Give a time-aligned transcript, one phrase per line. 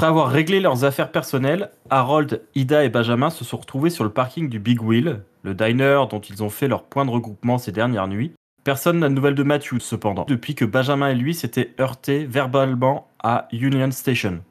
[0.00, 4.08] Après avoir réglé leurs affaires personnelles, Harold, Ida et Benjamin se sont retrouvés sur le
[4.08, 7.70] parking du Big Wheel, le diner dont ils ont fait leur point de regroupement ces
[7.70, 8.32] dernières nuits.
[8.64, 13.10] Personne n'a de nouvelles de Matthew cependant, depuis que Benjamin et lui s'étaient heurtés verbalement
[13.22, 14.42] à Union Station.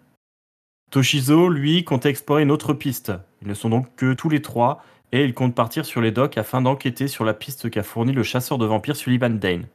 [0.91, 3.11] Toshizo, lui, comptait explorer une autre piste.
[3.41, 6.37] Ils ne sont donc que tous les trois, et ils comptent partir sur les docks
[6.37, 9.65] afin d'enquêter sur la piste qu'a fournie le chasseur de vampires Sullivan Dane.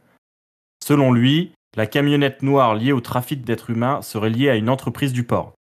[0.85, 5.13] Selon lui, la camionnette noire liée au trafic d'êtres humains serait liée à une entreprise
[5.13, 5.53] du port.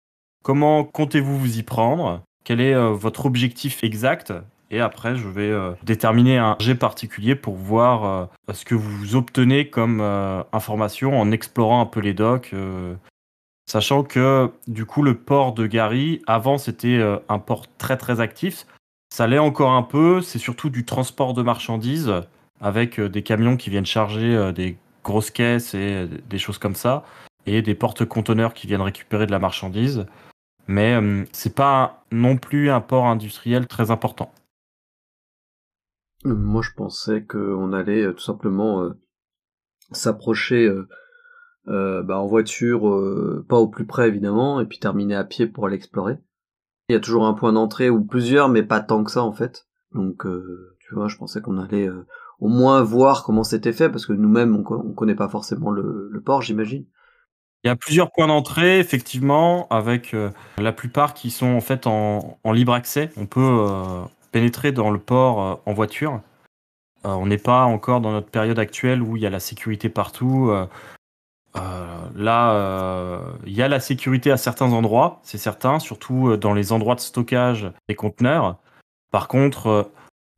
[0.44, 2.22] Comment comptez-vous vous y prendre?
[2.44, 4.34] Quel est euh, votre objectif exact?
[4.72, 9.16] Et après, je vais euh, déterminer un jet particulier pour voir euh, ce que vous
[9.16, 10.02] obtenez comme
[10.52, 12.54] information en explorant un peu les docks.
[13.72, 18.68] Sachant que du coup le port de Gary, avant c'était un port très très actif,
[19.10, 22.12] ça l'est encore un peu, c'est surtout du transport de marchandises
[22.60, 27.06] avec des camions qui viennent charger des grosses caisses et des choses comme ça,
[27.46, 30.06] et des porte-conteneurs qui viennent récupérer de la marchandise.
[30.68, 34.32] Mais euh, c'est pas non plus un port industriel très important.
[36.26, 38.90] Euh, moi, je pensais qu'on allait euh, tout simplement
[39.92, 40.70] s'approcher
[41.66, 42.82] bah, en voiture,
[43.48, 46.18] pas au plus près évidemment, et puis terminer à pied pour aller explorer.
[46.90, 49.34] Il y a toujours un point d'entrée ou plusieurs, mais pas tant que ça en
[49.34, 49.68] fait.
[49.94, 50.26] Donc,
[50.80, 51.90] tu vois, je pensais qu'on allait
[52.40, 56.22] au moins voir comment c'était fait, parce que nous-mêmes, on, on connaît pas forcément le,
[56.26, 56.86] port, j'imagine.
[57.64, 61.88] Il y a plusieurs points d'entrée, effectivement, avec euh, la plupart qui sont en fait
[61.88, 63.10] en, libre accès.
[63.16, 64.04] On peut euh,
[64.34, 66.20] pénétrer dans le port euh, en voiture.
[67.06, 70.52] on n'est pas encore dans notre période actuelle où il y a la sécurité partout.
[72.16, 76.96] là, il y a la sécurité à certains endroits, c'est certain, surtout dans les endroits
[76.96, 78.58] de stockage des conteneurs.
[79.12, 79.90] Par contre,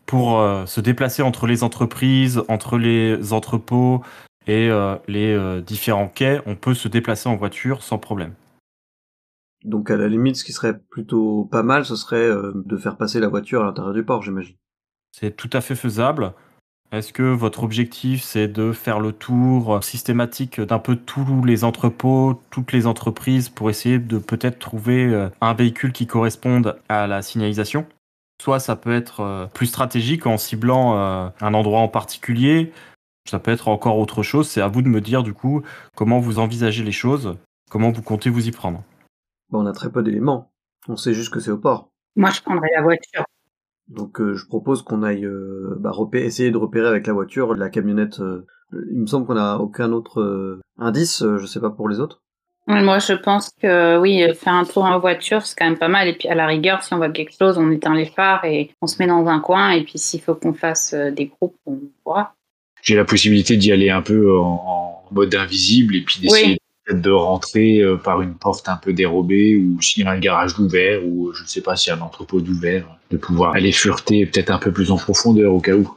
[0.06, 4.04] pour se déplacer entre les entreprises, entre les entrepôts
[4.48, 8.34] et euh, les euh, différents quais, on peut se déplacer en voiture sans problème.
[9.64, 13.20] Donc à la limite, ce qui serait plutôt pas mal, ce serait de faire passer
[13.20, 14.56] la voiture à l'intérieur du port, j'imagine.
[15.12, 16.34] C'est tout à fait faisable.
[16.92, 22.40] Est-ce que votre objectif, c'est de faire le tour systématique d'un peu tous les entrepôts,
[22.52, 27.88] toutes les entreprises, pour essayer de peut-être trouver un véhicule qui corresponde à la signalisation?
[28.42, 32.72] Soit ça peut être euh, plus stratégique en ciblant euh, un endroit en particulier.
[33.26, 34.48] Ça peut être encore autre chose.
[34.48, 35.64] C'est à vous de me dire du coup
[35.96, 37.38] comment vous envisagez les choses,
[37.70, 38.84] comment vous comptez vous y prendre.
[39.52, 40.52] on a très peu d'éléments.
[40.88, 41.90] On sait juste que c'est au port.
[42.16, 43.26] Moi, je prendrais la voiture.
[43.88, 45.28] Donc, euh, je propose qu'on aille
[45.80, 48.22] bah, essayer de repérer avec la voiture la camionnette.
[48.72, 51.24] il me semble qu'on n'a aucun autre indice.
[51.24, 52.22] je sais pas pour les autres.
[52.68, 56.08] Moi, je pense que oui, faire un tour en voiture, c'est quand même pas mal.
[56.08, 58.72] Et puis, à la rigueur, si on voit quelque chose, on éteint les phares et
[58.82, 59.70] on se met dans un coin.
[59.72, 62.34] Et puis, s'il faut qu'on fasse euh, des groupes, on pourra.
[62.86, 66.60] J'ai la possibilité d'y aller un peu en, mode invisible et puis d'essayer
[66.90, 70.58] de rentrer euh, par une porte un peu dérobée ou s'il y a un garage
[70.60, 73.72] ouvert ou je ne sais pas s'il y a un entrepôt d'ouvert, de pouvoir aller
[73.72, 75.96] fureter peut-être un peu plus en profondeur au cas où.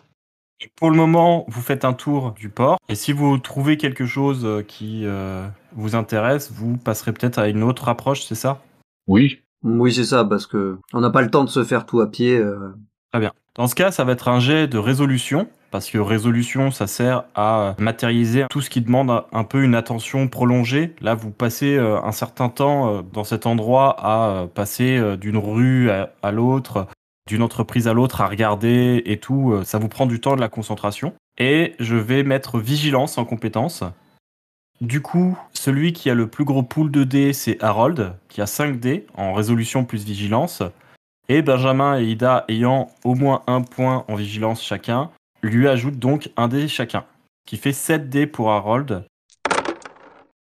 [0.77, 2.79] Pour le moment, vous faites un tour du port.
[2.89, 7.49] Et si vous trouvez quelque chose euh, qui euh, vous intéresse, vous passerez peut-être à
[7.49, 8.61] une autre approche, c'est ça?
[9.07, 9.41] Oui.
[9.63, 12.11] Oui, c'est ça, parce que on n'a pas le temps de se faire tout à
[12.11, 12.37] pied.
[12.37, 12.73] Euh.
[13.13, 13.33] Très bien.
[13.55, 17.25] Dans ce cas, ça va être un jet de résolution, parce que résolution, ça sert
[17.35, 20.95] à matérialiser tout ce qui demande un peu une attention prolongée.
[21.01, 26.89] Là, vous passez un certain temps dans cet endroit à passer d'une rue à l'autre,
[27.29, 30.41] d'une entreprise à l'autre à regarder et tout, euh, ça vous prend du temps de
[30.41, 31.15] la concentration.
[31.39, 33.85] Et je vais mettre vigilance en compétence.
[34.81, 38.47] Du coup, celui qui a le plus gros pool de dés, c'est Harold, qui a
[38.47, 40.63] 5 dés en résolution plus vigilance.
[41.29, 45.11] Et Benjamin et Ida ayant au moins un point en vigilance chacun,
[45.43, 47.05] lui ajoute donc un dé chacun,
[47.47, 49.05] qui fait 7 dés pour Harold.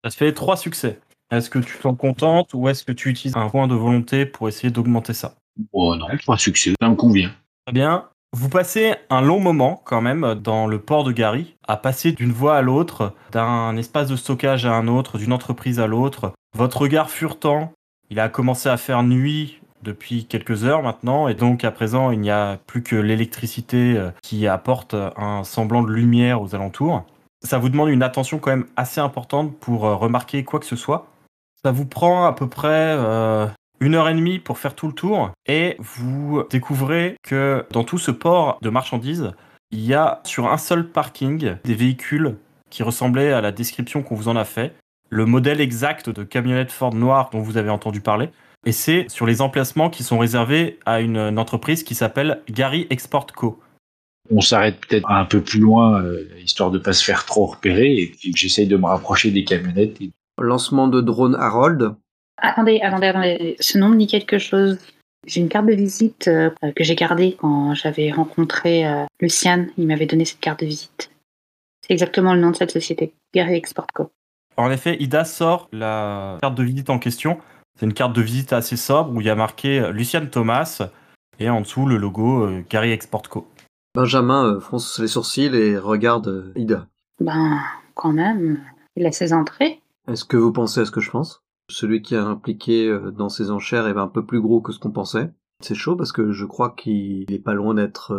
[0.05, 1.01] Ça te fait 3 succès.
[1.31, 4.49] Est-ce que tu t'en contentes ou est-ce que tu utilises un point de volonté pour
[4.49, 5.35] essayer d'augmenter ça?
[5.73, 7.33] Oh non, pas succès, ça me convient.
[7.67, 8.09] Très bien.
[8.33, 12.33] Vous passez un long moment quand même dans le port de Gary, à passer d'une
[12.33, 16.33] voie à l'autre, d'un espace de stockage à un autre, d'une entreprise à l'autre.
[16.55, 17.73] Votre regard furetant,
[18.11, 22.21] il a commencé à faire nuit depuis quelques heures maintenant, et donc à présent il
[22.21, 27.05] n'y a plus que l'électricité euh, qui apporte un semblant de lumière aux alentours.
[27.43, 30.77] Ça vous demande une attention quand même assez importante pour euh, remarquer quoi que ce
[30.77, 31.09] soit.
[31.63, 33.47] Ça vous prend à peu près euh,
[33.81, 37.99] une heure et demie pour faire tout le tour, et vous découvrez que dans tout
[37.99, 39.33] ce port de marchandises,
[39.71, 42.37] il y a sur un seul parking des véhicules
[42.71, 44.75] qui ressemblaient à la description qu'on vous en a fait,
[45.09, 48.31] le modèle exact de camionnette Ford noire dont vous avez entendu parler,
[48.67, 53.29] et c'est sur les emplacements qui sont réservés à une, entreprise qui s'appelle Gary Export
[53.29, 53.61] Co.
[54.29, 57.97] On s'arrête peut-être un peu plus loin, euh, histoire de pas se faire trop repérer,
[57.97, 59.99] et puis j'essaye de me rapprocher des camionnettes.
[60.39, 61.95] Lancement de drone Harold.
[62.39, 63.57] Attendez, attendez, attendez.
[63.61, 64.79] Ce nom me dit quelque chose.
[65.27, 69.71] J'ai une carte de visite euh, que j'ai gardée quand j'avais rencontré euh, Luciane.
[69.79, 71.11] Il m'avait donné cette carte de visite.
[71.87, 74.11] C'est exactement le nom de cette société, Gary Export Co.
[74.57, 77.39] En effet, Ida sort la carte de visite en question
[77.77, 80.89] c'est une carte de visite assez sobre où il y a marqué euh, Luciane Thomas
[81.39, 83.47] et en dessous le logo euh, Gary Export Co.
[83.95, 86.87] Benjamin euh, fronce les sourcils et regarde Ida.
[87.21, 87.59] Ben,
[87.95, 88.63] quand même,
[88.97, 89.81] il a ses entrées.
[90.09, 91.43] Est-ce que vous pensez à ce que je pense?
[91.69, 94.93] Celui qui a impliqué dans ses enchères est un peu plus gros que ce qu'on
[94.93, 95.31] pensait.
[95.61, 98.15] C'est chaud parce que je crois qu'il est pas loin d'être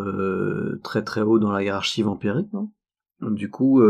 [0.83, 2.51] très très haut dans la hiérarchie vampirique.
[2.51, 2.71] Non?
[3.21, 3.81] Du coup,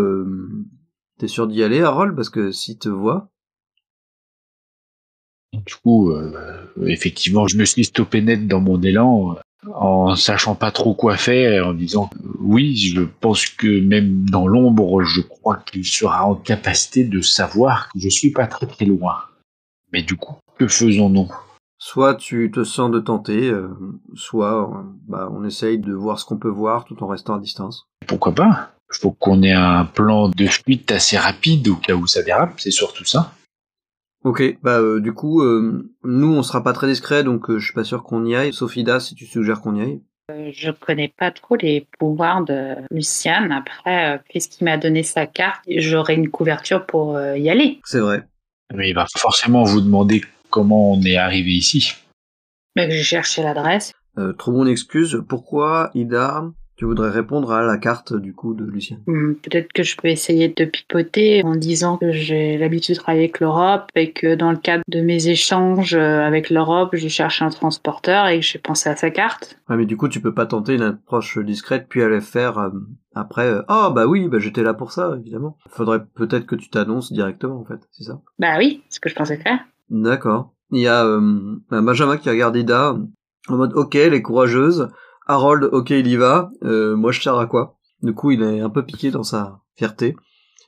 [1.18, 2.16] t'es sûr d'y aller, Harold?
[2.16, 3.32] Parce que s'il te voit,
[5.54, 6.32] du coup, euh,
[6.86, 11.18] effectivement, je me suis stoppé net dans mon élan euh, en sachant pas trop quoi
[11.18, 12.10] faire, en disant
[12.40, 17.90] oui, je pense que même dans l'ombre, je crois qu'il sera en capacité de savoir
[17.92, 19.16] que je suis pas très très loin.
[19.94, 21.32] Mais du coup, que faisons-nous?
[21.80, 23.70] Soit tu te sens de tenter, euh,
[24.16, 27.88] soit bah, on essaye de voir ce qu'on peut voir tout en restant à distance.
[28.08, 28.72] Pourquoi pas?
[28.92, 32.60] Il faut qu'on ait un plan de fuite assez rapide au cas où ça dérape,
[32.60, 33.34] c'est surtout ça.
[34.28, 37.64] Ok, bah euh, du coup, euh, nous on sera pas très discret, donc euh, je
[37.64, 38.52] suis pas sûr qu'on y aille.
[38.52, 40.02] Sophida, si tu suggères qu'on y aille.
[40.52, 43.54] je connais pas trop les pouvoirs de Luciane.
[43.54, 47.80] Après, puisqu'il m'a donné sa carte, j'aurai une couverture pour y aller.
[47.86, 48.28] C'est vrai.
[48.76, 51.94] Mais il va forcément vous demander comment on est arrivé ici.
[52.76, 53.94] Mais j'ai cherché l'adresse.
[54.38, 55.24] trouvons une excuse.
[55.30, 56.44] Pourquoi Ida
[56.78, 59.00] tu voudrais répondre à la carte du coup de Lucien?
[59.08, 63.24] Hmm, Peut-être que je peux essayer de pipoter en disant que j'ai l'habitude de travailler
[63.26, 67.42] avec l'Europe et que dans le cadre de mes échanges euh, avec l'Europe, je cherche
[67.42, 69.60] un transporteur et que j'ai pensé à sa carte.
[69.68, 72.70] Ouais, mais du coup, tu peux pas tenter une approche discrète puis aller faire euh,
[73.16, 73.48] après.
[73.48, 75.58] Euh, oh bah oui, bah j'étais là pour ça, évidemment.
[75.70, 78.22] Faudrait peut-être que tu t'annonces directement en fait, c'est ça?
[78.38, 79.60] Bah oui, c'est ce que je pensais faire.
[79.90, 80.54] D'accord.
[80.72, 81.06] Il y a
[81.72, 82.98] Benjamin qui regarde Ida
[83.48, 84.90] en mode ok, elle est courageuse.
[85.30, 86.52] Harold, ok, il y va.
[86.64, 87.78] Euh, moi, je sers à quoi?
[88.02, 90.16] Du coup, il est un peu piqué dans sa fierté.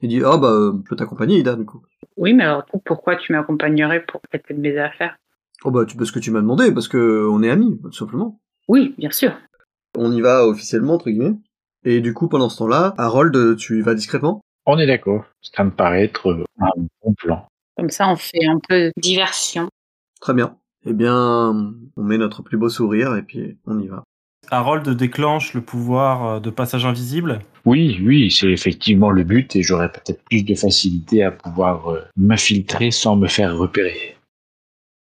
[0.02, 1.82] Il dit, oh bah, euh, je peux t'accompagner, Ida, du coup.
[2.18, 5.16] Oui, mais alors pourquoi tu m'accompagnerais pour traiter de mes affaires?
[5.64, 8.42] Oh bah, tu parce que tu m'as demandé, parce que on est amis, tout simplement.
[8.68, 9.32] Oui, bien sûr.
[9.98, 11.36] On y va officiellement, entre guillemets.
[11.86, 14.42] Et du coup, pendant ce temps-là, Harold, tu y vas discrètement?
[14.66, 15.24] On est d'accord.
[15.42, 16.70] Ça me paraît être un
[17.04, 17.48] bon plan.
[17.78, 19.70] Comme ça, on fait un peu diversion.
[20.20, 20.58] Très bien.
[20.86, 21.16] Eh bien,
[21.96, 24.04] on met notre plus beau sourire et puis on y va.
[24.52, 29.62] Harold déclenche le pouvoir euh, de passage invisible Oui, oui, c'est effectivement le but et
[29.62, 34.18] j'aurais peut-être plus de facilité à pouvoir euh, m'infiltrer sans me faire repérer.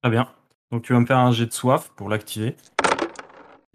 [0.04, 0.28] Très bien.
[0.72, 2.56] Donc tu vas me faire un jet de soif pour l'activer.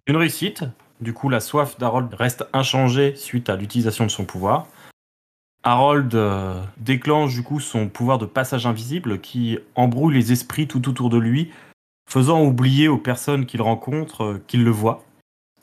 [0.06, 0.64] Une réussite.
[1.00, 4.66] Du coup, la soif d'Harold reste inchangée suite à l'utilisation de son pouvoir.
[5.62, 10.88] Harold euh, déclenche du coup son pouvoir de passage invisible qui embrouille les esprits tout
[10.88, 11.50] autour de lui,
[12.08, 15.02] faisant oublier aux personnes qu'il rencontre qu'il le voit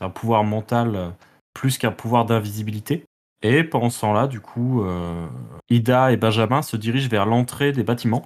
[0.02, 1.10] un pouvoir mental euh,
[1.54, 3.06] plus qu'un pouvoir d'invisibilité.
[3.44, 5.26] Et pendant ce temps-là, du coup, euh,
[5.70, 8.26] Ida et Benjamin se dirigent vers l'entrée des bâtiments.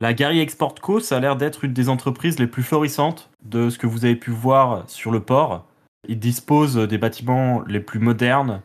[0.00, 3.68] La Gary Export Co, ça a l'air d'être une des entreprises les plus florissantes de
[3.70, 5.66] ce que vous avez pu voir sur le port.
[6.08, 8.62] Ils disposent des bâtiments les plus modernes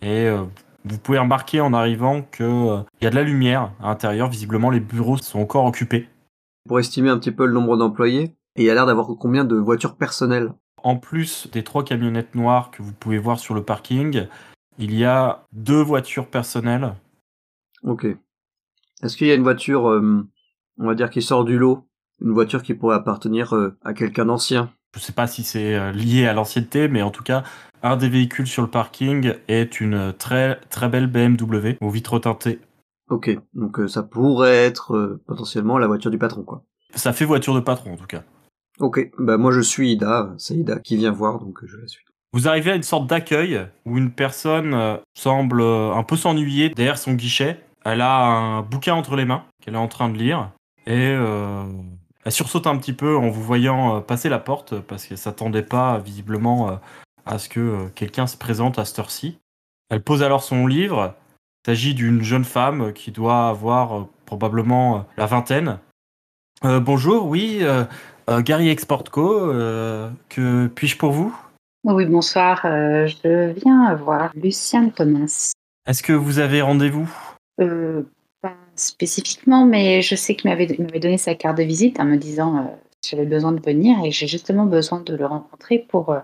[0.00, 0.42] et euh,
[0.84, 4.28] vous pouvez remarquer en arrivant qu'il y a de la lumière à l'intérieur.
[4.28, 6.08] Visiblement, les bureaux sont encore occupés.
[6.66, 9.56] Pour estimer un petit peu le nombre d'employés, il y a l'air d'avoir combien de
[9.56, 14.26] voitures personnelles en plus des trois camionnettes noires que vous pouvez voir sur le parking,
[14.78, 16.94] il y a deux voitures personnelles.
[17.82, 18.06] Ok.
[19.02, 20.26] Est-ce qu'il y a une voiture, euh,
[20.78, 21.84] on va dire, qui sort du lot?
[22.20, 24.70] Une voiture qui pourrait appartenir euh, à quelqu'un d'ancien?
[24.94, 27.42] Je ne sais pas si c'est euh, lié à l'ancienneté, mais en tout cas,
[27.82, 32.60] un des véhicules sur le parking est une très très belle BMW aux vitres teintées.
[33.10, 36.62] Ok, donc ça pourrait être potentiellement la voiture du patron, quoi.
[36.94, 38.22] Ça fait voiture de patron en tout cas.
[38.82, 42.04] Ok, bah moi je suis Ida, c'est Ida qui vient voir, donc je la suis.
[42.32, 46.70] Vous arrivez à une sorte d'accueil où une personne euh, semble euh, un peu s'ennuyer
[46.70, 47.60] derrière son guichet.
[47.84, 50.50] Elle a un bouquin entre les mains qu'elle est en train de lire
[50.88, 51.62] et euh,
[52.24, 55.98] elle sursaute un petit peu en vous voyant passer la porte parce qu'elle s'attendait pas
[55.98, 56.80] visiblement
[57.24, 59.38] à ce que quelqu'un se présente à cette heure-ci.
[59.90, 61.14] Elle pose alors son livre.
[61.64, 65.78] Il s'agit d'une jeune femme qui doit avoir probablement la vingtaine.
[66.62, 67.64] bonjour, oui,
[68.28, 69.52] Gary Exportco,
[70.28, 71.34] que puis-je pour vous?
[71.84, 72.62] Oui, bonsoir.
[72.64, 75.52] Euh, je viens voir Luciane Thomas.
[75.86, 77.10] Est-ce que vous avez rendez-vous?
[77.60, 78.02] Euh,
[78.40, 82.58] Pas spécifiquement, mais je sais qu'il m'avait donné sa carte de visite en me disant
[82.58, 86.16] euh, que j'avais besoin de venir et j'ai justement besoin de le rencontrer pour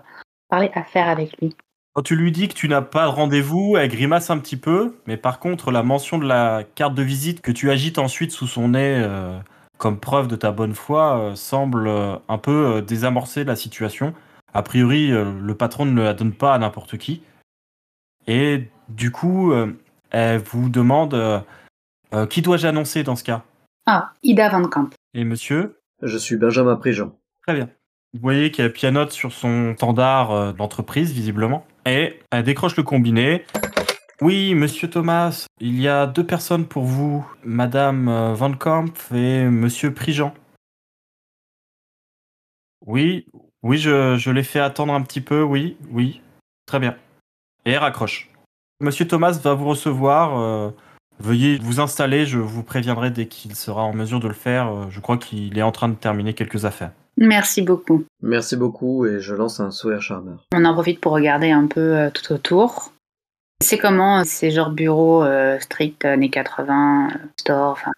[0.49, 1.53] parler affaires avec lui.
[1.93, 4.95] Quand tu lui dis que tu n'as pas de rendez-vous, elle grimace un petit peu,
[5.07, 8.47] mais par contre, la mention de la carte de visite que tu agites ensuite sous
[8.47, 9.05] son nez
[9.79, 14.13] comme preuve de ta bonne foi semble un peu désamorcer la situation.
[14.53, 17.21] A priori, euh, le patron ne la donne pas à n'importe qui.
[18.27, 19.73] Et du coup, euh,
[20.11, 23.43] elle vous demande euh, qui dois-je annoncer dans ce cas?
[23.85, 24.89] Ah, Ida Van Camp.
[25.13, 25.79] Et monsieur?
[26.01, 27.15] Je suis Benjamin Prigent.
[27.45, 27.69] Très bien.
[28.13, 31.65] Vous voyez qu'elle pianote sur son standard d'entreprise, visiblement.
[31.85, 33.45] Et elle décroche le combiné.
[34.21, 39.93] Oui, monsieur Thomas, il y a deux personnes pour vous, madame Van Camp et monsieur
[39.93, 40.33] Prigent.
[42.85, 43.25] Oui,
[43.63, 46.21] oui, je, je l'ai fait attendre un petit peu, oui, oui.
[46.65, 46.95] Très bien.
[47.65, 48.29] Et elle raccroche.
[48.81, 50.39] Monsieur Thomas va vous recevoir.
[50.39, 50.69] Euh,
[51.19, 54.67] veuillez vous installer, je vous préviendrai dès qu'il sera en mesure de le faire.
[54.67, 56.91] Euh, je crois qu'il est en train de terminer quelques affaires.
[57.17, 58.05] Merci beaucoup.
[58.21, 60.45] Merci beaucoup et je lance un sourire charmeur.
[60.55, 62.93] On en profite pour regarder un peu euh, tout autour.
[63.61, 65.25] C'est comment ces genre bureaux
[65.59, 67.91] strict années 80, store, enfin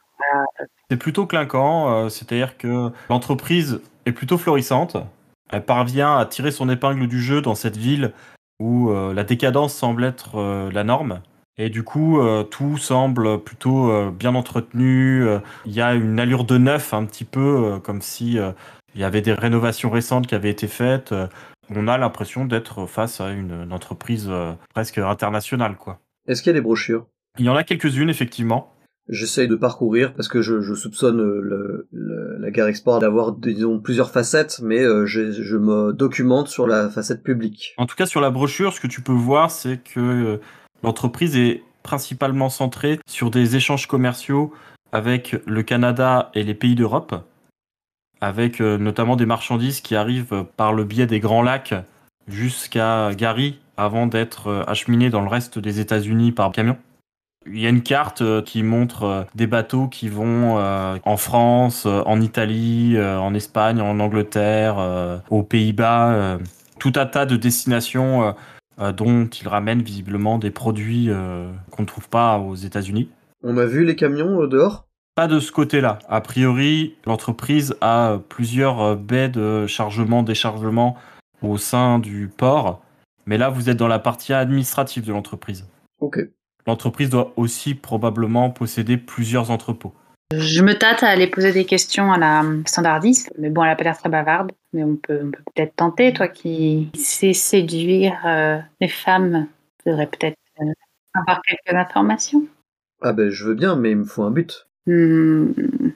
[0.89, 4.97] C'est plutôt clinquant, c'est-à-dire que l'entreprise est plutôt florissante.
[5.51, 8.13] Elle parvient à tirer son épingle du jeu dans cette ville
[8.61, 11.21] où euh, la décadence semble être euh, la norme.
[11.57, 15.25] Et du coup, euh, tout semble plutôt bien entretenu.
[15.65, 18.37] Il y a une allure de neuf, un petit peu comme si
[18.95, 21.13] il y avait des rénovations récentes qui avaient été faites.
[21.75, 24.29] On a l'impression d'être face à une, entreprise
[24.73, 25.99] presque internationale, quoi.
[26.27, 27.07] Est-ce qu'il y a des brochures?
[27.39, 28.73] Il y en a quelques-unes, effectivement.
[29.09, 31.87] J'essaye de parcourir parce que je, soupçonne le,
[32.39, 37.23] la gare export d'avoir disons plusieurs facettes, mais euh, je, me documente sur la facette
[37.23, 37.73] publique.
[37.77, 40.37] En tout cas, sur la brochure, ce que tu peux voir, c'est que euh,
[40.83, 44.53] l'entreprise est principalement centrée sur des échanges commerciaux
[44.91, 47.15] avec le Canada et les pays d'Europe,
[48.21, 51.73] avec euh, notamment des marchandises qui arrivent par le biais des Grands Lacs
[52.27, 56.77] jusqu'à Gary avant d'être acheminées dans le reste des États-Unis par camion.
[57.47, 61.17] Il y a une carte euh, qui montre euh, des bateaux qui vont euh, en
[61.17, 66.37] France, en Italie, en Espagne, en Angleterre, aux Pays-Bas,
[66.79, 68.35] tout un tas de destinations
[68.79, 71.09] dont ils ramènent visiblement des produits
[71.71, 73.09] qu'on ne trouve pas aux États-Unis.
[73.43, 74.87] On a vu les camions dehors?
[75.21, 75.99] Pas de ce côté-là.
[76.09, 80.97] A priori, l'entreprise a plusieurs baies de chargement, déchargement
[81.43, 82.83] au sein du port.
[83.27, 85.67] Mais là, vous êtes dans la partie administrative de l'entreprise.
[85.99, 86.21] Ok.
[86.65, 89.93] L'entreprise doit aussi probablement posséder plusieurs entrepôts.
[90.33, 93.75] Je me tâte à aller poser des questions à la standardiste, mais bon, elle a
[93.75, 96.13] pas l'air très bavarde, mais on peut peut-être tenter.
[96.13, 99.45] Toi qui sais séduire euh, les femmes,
[99.83, 100.73] tu devrais peut-être euh,
[101.13, 102.43] avoir quelques informations.
[103.03, 104.65] Ah ben, je veux bien, mais il me faut un but.
[104.87, 105.51] Hmm,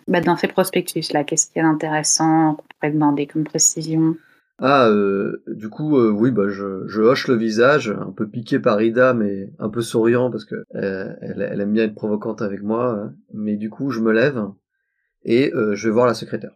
[0.08, 4.16] bah, dans ces prospectus là, qu'est-ce qu'il y a d'intéressant qu'on pourrait demander comme précision?
[4.60, 8.58] Ah, euh, du coup, euh, oui, bah, je, je, hoche le visage, un peu piqué
[8.60, 12.42] par Ida, mais un peu souriant parce que euh, elle, elle, aime bien être provocante
[12.42, 13.12] avec moi.
[13.34, 14.46] Mais du coup, je me lève
[15.24, 16.52] et je vais voir la secrétaire.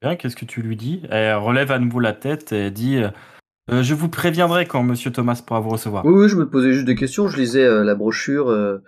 [0.00, 1.02] Bien, qu'est-ce que tu lui dis?
[1.10, 3.02] Elle relève à nouveau la tête et dit
[3.68, 6.06] Je vous préviendrai quand Monsieur Thomas pourra vous recevoir.
[6.06, 7.28] Oui, oui, je me posais juste des questions.
[7.28, 8.78] Je lisais la brochure euh,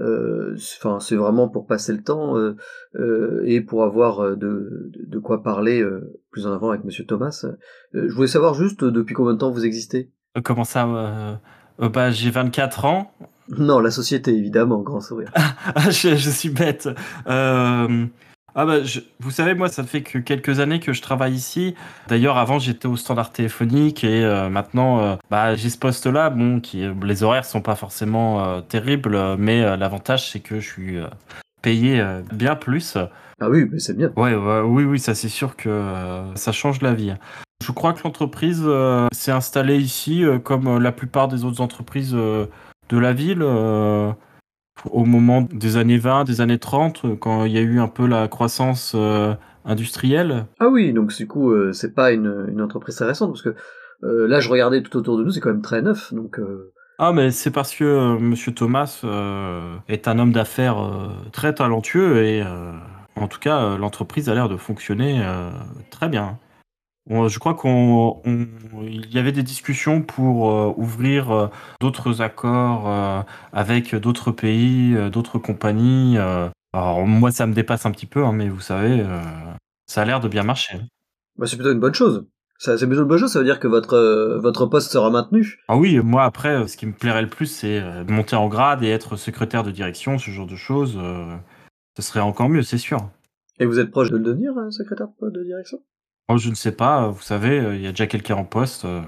[0.00, 2.56] enfin, c'est vraiment pour passer le temps euh,
[2.96, 5.84] euh, et pour avoir de, de quoi parler
[6.30, 7.46] plus en avant avec Monsieur Thomas.
[7.92, 10.10] je voulais savoir juste depuis combien de temps vous existez?
[10.44, 11.40] Comment ça
[11.78, 13.12] Bah, j'ai 24 ans.
[13.48, 15.30] Non, la société, évidemment, grand sourire.
[15.76, 16.88] Ah, je, je, suis bête.
[17.26, 18.06] Euh,
[18.56, 18.76] ah bah,
[19.18, 21.74] vous savez, moi, ça fait que quelques années que je travaille ici.
[22.06, 26.30] D'ailleurs, avant, j'étais au standard téléphonique et euh, maintenant, euh, bah, j'ai ce poste-là.
[26.30, 30.98] Bon, qui, les horaires sont pas forcément euh, terribles, mais l'avantage, c'est que je suis
[31.62, 32.96] payé bien plus.
[33.40, 34.12] Ah oui, mais c'est bien.
[34.16, 37.12] Ouais, oui, oui, ça c'est sûr que ça change la vie.
[37.64, 38.64] Je crois que l'entreprise
[39.12, 42.48] s'est installée ici comme la plupart des autres entreprises de
[42.98, 43.42] la ville
[44.90, 48.06] au moment des années 20, des années 30, quand il y a eu un peu
[48.06, 50.46] la croissance euh, industrielle?
[50.60, 53.54] Ah oui, donc du coup, euh, c'est pas une, une, entreprise très récente, parce que
[54.02, 56.38] Euh, là, je regardais tout autour de nous, c'est quand même très neuf, donc.
[56.38, 59.02] Euh, ah, mais c'est parce que Monsieur Thomas
[59.88, 60.76] est un homme d'affaires
[61.32, 62.44] très talentueux et
[63.16, 65.24] en tout cas, l'entreprise a l'air de fonctionner
[65.90, 66.38] très bien.
[67.08, 68.46] Je crois qu'on, on-
[68.82, 71.48] il y avait des discussions pour euh, ouvrir euh,
[71.80, 73.20] d'autres accords euh,
[73.52, 76.16] avec d'autres pays, d'autres compagnies.
[76.72, 79.04] Alors moi, ça me dépasse un petit peu, hein, mais vous savez,
[79.86, 80.80] ça a l'air de bien marcher.
[81.36, 82.26] bah, c'est plutôt une bonne chose.
[82.58, 85.58] Ça, c'est plutôt une bonne chose, ça veut dire que votre, votre poste sera maintenu.
[85.68, 88.88] Ah oui, moi après, ce qui me plairait le plus, c'est monter en grade et
[88.88, 90.98] être secrétaire de direction, ce genre de choses.
[91.96, 93.10] ce serait encore mieux, c'est sûr.
[93.60, 95.78] Et vous êtes proche de le devenir, secrétaire de direction?
[96.28, 98.44] Oh, je ne sais pas, euh, vous savez, euh, il y a déjà quelqu'un en
[98.44, 98.84] poste.
[98.84, 99.02] euh.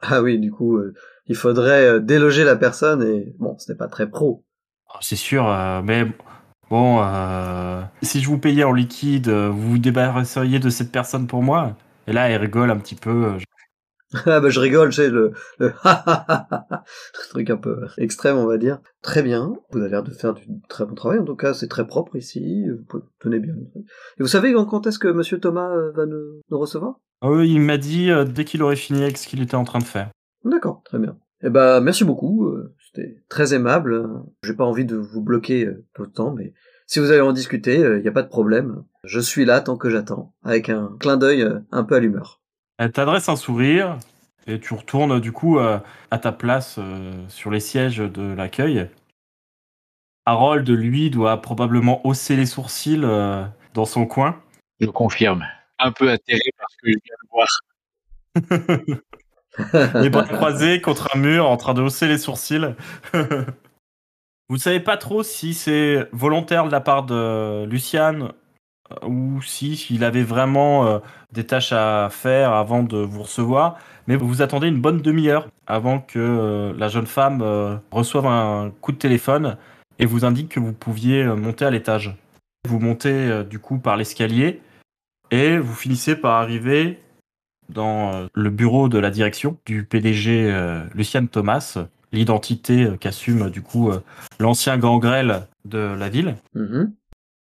[0.00, 0.94] Ah oui, du coup, euh,
[1.26, 4.44] il faudrait déloger la personne et bon, ce n'est pas très pro.
[4.88, 6.06] Oh, c'est sûr, euh, mais
[6.70, 11.42] bon, euh, si je vous payais en liquide, vous vous débarrasseriez de cette personne pour
[11.42, 11.76] moi?
[12.06, 13.36] Et là, elle rigole un petit peu.
[14.26, 15.72] Ah bah je rigole, c'est le, le
[17.30, 18.80] truc un peu extrême, on va dire.
[19.02, 21.18] Très bien, vous avez l'air de faire du très bon travail.
[21.18, 22.64] En tout cas, c'est très propre ici.
[22.90, 23.54] Vous tenez bien.
[23.74, 26.96] Et vous savez quand- est-ce que Monsieur Thomas euh, va nous, nous recevoir?
[27.20, 29.64] Ah oui, il m'a dit euh, dès qu'il aurait fini avec ce qu'il était en
[29.64, 30.10] train de faire.
[30.44, 31.16] D'accord, très bien.
[31.42, 32.46] Eh ben, merci beaucoup.
[32.46, 34.08] euh, C'était très aimable.
[34.42, 36.52] J'ai pas envie de vous bloquer tout le temps, mais
[36.86, 38.84] si vous allez en discuter, il n'y a pas de problème.
[39.04, 42.42] Je suis là tant que j'attends, avec un clin d'œil un peu à l'humeur.
[42.78, 43.98] Elle t'adresse un sourire
[44.46, 45.78] et tu retournes du coup euh,
[46.10, 48.88] à ta place euh, sur les sièges de l'accueil.
[50.26, 54.42] Harold, lui, doit probablement hausser les sourcils euh, dans son coin.
[54.80, 55.46] Je confirme.
[55.78, 57.48] Un peu atterré parce que je viens de voir.
[60.02, 62.74] les bras croisés contre un mur en train de hausser les sourcils.
[64.48, 68.32] Vous savez pas trop si c'est volontaire de la part de Luciane
[69.06, 70.98] ou si il avait vraiment euh,
[71.32, 75.98] des tâches à faire avant de vous recevoir, mais vous attendez une bonne demi-heure avant
[76.00, 79.56] que euh, la jeune femme euh, reçoive un coup de téléphone
[79.98, 82.14] et vous indique que vous pouviez euh, monter à l'étage.
[82.68, 84.60] Vous montez euh, du coup par l'escalier
[85.30, 86.98] et vous finissez par arriver
[87.70, 91.78] dans euh, le bureau de la direction du PDG euh, Luciane Thomas,
[92.12, 94.02] l'identité euh, qu'assume euh, du coup euh,
[94.38, 96.92] l'ancien gangrel de la ville, Mhm.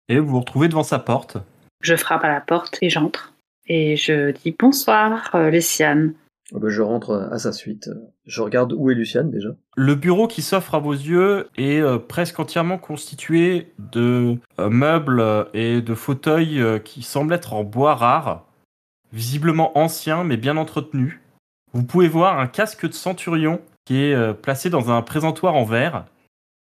[0.10, 1.38] Et vous vous retrouvez devant sa porte.
[1.82, 3.34] Je frappe à la porte et j'entre.
[3.67, 6.13] Et je dis bonsoir, euh, Luciane.
[6.56, 7.89] Ah ben, je rentre euh, à sa suite.
[8.26, 9.50] Je regarde où est Luciane déjà.
[9.76, 15.48] Le bureau qui s'offre à vos yeux est euh, presque entièrement constitué de euh, meubles
[15.54, 18.46] et de fauteuils euh, qui semblent être en bois rare,
[19.12, 21.20] visiblement anciens mais bien entretenus.
[21.74, 25.63] Vous pouvez voir un casque de centurion qui est euh, placé dans un présentoir en
[25.63, 26.06] verre.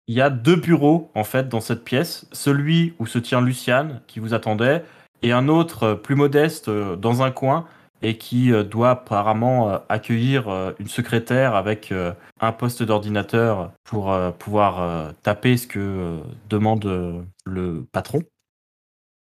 [0.08, 4.00] Il y a deux bureaux en fait dans cette pièce, celui où se tient Luciane
[4.06, 4.82] qui vous attendait
[5.22, 7.66] et un autre euh, plus modeste euh, dans un coin
[8.00, 11.92] et qui euh, doit apparemment accueillir une secrétaire avec
[12.40, 18.22] un poste d'ordinateur pour pouvoir taper ce que demande le patron.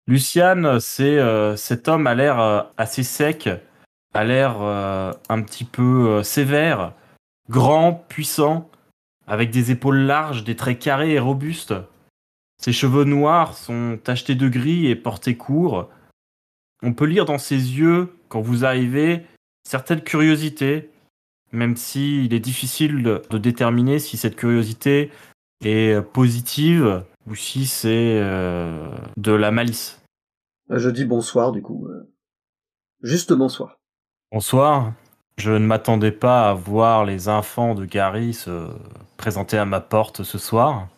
[0.08, 3.48] Luciane, cet homme a l'air assez sec,
[4.12, 6.94] a l'air un petit peu sévère,
[7.48, 8.68] grand, puissant,
[9.28, 11.74] avec des épaules larges, des traits carrés et robustes.
[12.60, 15.88] Ses cheveux noirs sont tachetés de gris et portés courts.
[16.82, 19.24] On peut lire dans ses yeux, quand vous arrivez,
[19.64, 20.90] certaines curiosités,
[21.52, 25.10] même si il est difficile de, déterminer si cette curiosité
[25.64, 30.00] est positive ou si c'est euh, de la malice.
[30.70, 31.86] Euh, Je dis bonsoir du coup.
[31.88, 32.10] euh.
[33.02, 33.78] Juste bonsoir.
[34.32, 34.94] Bonsoir.
[35.38, 38.68] Je ne m'attendais pas à voir les enfants de Gary se
[39.16, 40.88] présenter à ma porte ce soir.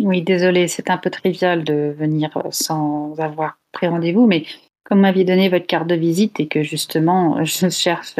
[0.00, 4.44] Oui, désolé, c'est un peu trivial de venir euh, sans avoir pris rendez-vous, mais
[4.84, 8.16] comme vous m'aviez donné votre carte de visite et que justement je cherche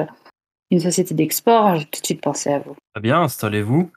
[0.71, 2.77] une société d'export, j'ai tout de suite pensé à vous.
[2.95, 3.91] Très bien, installez-vous.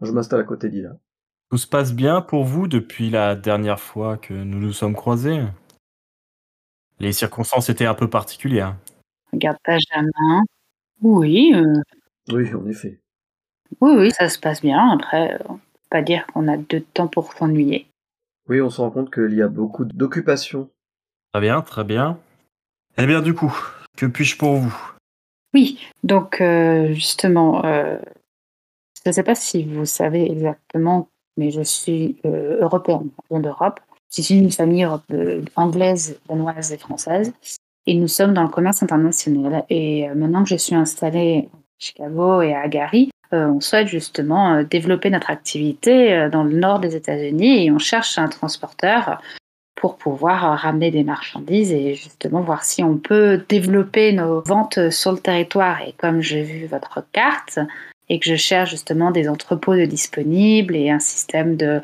[0.00, 0.96] Je m'installe à côté d'Ila.
[1.50, 5.42] Tout se passe bien pour vous depuis la dernière fois que nous nous sommes croisés?
[7.00, 8.76] Les circonstances étaient un peu particulières.
[9.32, 10.44] Regarde Benjamin.
[11.02, 11.82] Oui, euh,
[12.32, 12.98] Oui, en effet.
[13.80, 14.90] oui, oui, ça se passe bien.
[14.90, 15.60] Après, euh, on peut
[15.90, 17.86] pas dire qu'on a de temps pour s'ennuyer.
[18.48, 20.68] Oui, on se rend compte qu'il y a beaucoup d'occupations.
[21.32, 22.18] Très bien, très bien.
[22.98, 23.52] Eh bien, du coup,
[23.96, 24.92] que puis-je pour vous?
[25.54, 27.98] Oui, donc euh, justement, euh,
[29.04, 33.40] je ne sais pas si vous savez exactement, mais je suis euh, européenne, je viens
[33.40, 33.80] d'Europe.
[34.14, 35.10] Je suis d'une famille europe-
[35.56, 37.32] anglaise, danoise et française.
[37.86, 39.64] Et nous sommes dans le commerce international.
[39.68, 43.88] Et euh, maintenant que je suis installée à Chicago et à Gary, euh, on souhaite
[43.88, 49.20] justement euh, développer notre activité dans le nord des États-Unis et on cherche un transporteur
[49.74, 55.10] pour pouvoir ramener des marchandises et justement voir si on peut développer nos ventes sur
[55.10, 55.82] le territoire.
[55.82, 57.58] Et comme j'ai vu votre carte
[58.08, 61.80] et que je cherche justement des entrepôts de disponibles et un système de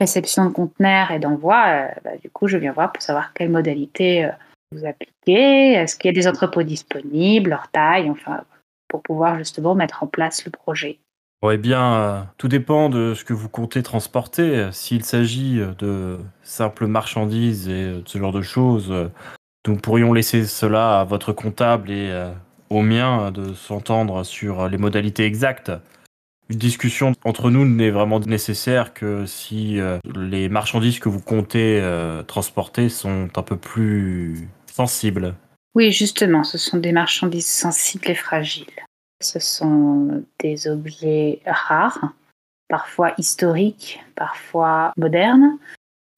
[0.00, 4.30] réception de conteneurs et d'envoi, bah, du coup, je viens voir pour savoir quelle modalité
[4.72, 8.42] vous appliquez, est-ce qu'il y a des entrepôts disponibles, leur taille, enfin,
[8.88, 10.98] pour pouvoir justement mettre en place le projet?
[11.50, 14.68] Eh bien, euh, tout dépend de ce que vous comptez transporter.
[14.70, 18.94] S'il s'agit de simples marchandises et de ce genre de choses,
[19.66, 22.30] nous pourrions laisser cela à votre comptable et
[22.70, 25.72] au mien de s'entendre sur les modalités exactes.
[26.52, 31.80] Une discussion entre nous n'est vraiment nécessaire que si euh, les marchandises que vous comptez
[31.80, 35.34] euh, transporter sont un peu plus sensibles.
[35.74, 38.66] Oui, justement, ce sont des marchandises sensibles et fragiles.
[39.22, 42.12] Ce sont des objets rares,
[42.68, 45.58] parfois historiques, parfois modernes,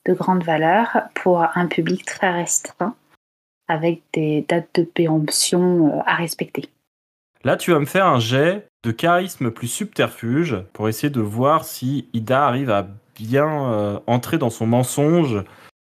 [0.07, 2.95] de grande valeur pour un public très restreint,
[3.69, 6.69] avec des dates de péremption euh, à respecter.
[7.43, 11.65] Là, tu vas me faire un jet de charisme plus subterfuge pour essayer de voir
[11.65, 12.87] si Ida arrive à
[13.17, 15.43] bien euh, entrer dans son mensonge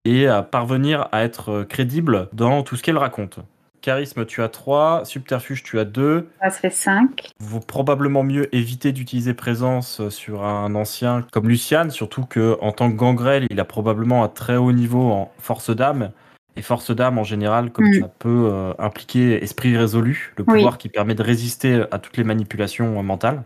[0.04, 3.38] et à parvenir à être euh, crédible dans tout ce qu'elle raconte.
[3.82, 5.04] Charisme, tu as 3.
[5.04, 6.28] Subterfuge, tu as 2.
[6.40, 7.30] Ça fait 5.
[7.40, 12.90] Vaut probablement mieux éviter d'utiliser présence sur un ancien comme Luciane, surtout que en tant
[12.90, 16.12] que gangrel, il a probablement un très haut niveau en force d'âme.
[16.54, 18.00] Et force d'âme en général, comme mm.
[18.00, 22.24] ça peut euh, impliquer esprit résolu, le pouvoir qui permet de résister à toutes les
[22.24, 23.42] manipulations euh, mentales.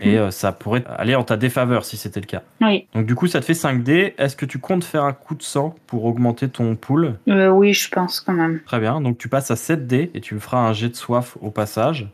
[0.00, 2.42] Et euh, ça pourrait aller en ta défaveur si c'était le cas.
[2.60, 2.88] Oui.
[2.94, 4.14] Donc du coup, ça te fait 5D.
[4.18, 7.18] Est-ce que tu comptes faire un coup de sang pour augmenter ton pool?
[7.26, 8.60] Oui, je pense quand même.
[8.64, 9.00] Très bien.
[9.00, 12.08] Donc tu passes à 7D et tu me feras un jet de soif au passage.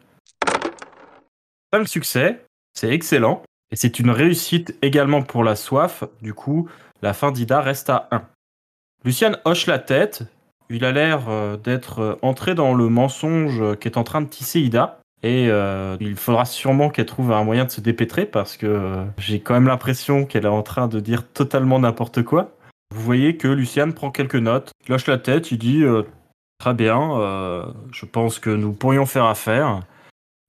[1.72, 2.44] 5 succès,
[2.75, 3.42] c'est excellent.
[3.70, 6.05] Et c'est une réussite également pour la soif.
[6.20, 6.68] Du coup,
[7.01, 8.22] la fin d'Ida reste à 1.
[9.05, 10.25] Luciane hoche la tête.
[10.68, 14.61] Il a l'air euh, d'être euh, entré dans le mensonge qu'est en train de tisser
[14.61, 15.02] Ida.
[15.23, 19.41] Et euh, il faudra sûrement qu'elle trouve un moyen de se dépêtrer parce que j'ai
[19.41, 22.57] quand même l'impression qu'elle est en train de dire totalement n'importe quoi.
[22.95, 25.85] Vous voyez que Luciane prend quelques notes, il hoche la tête, il dit
[26.59, 29.81] Très bien, je pense que nous pourrions faire affaire.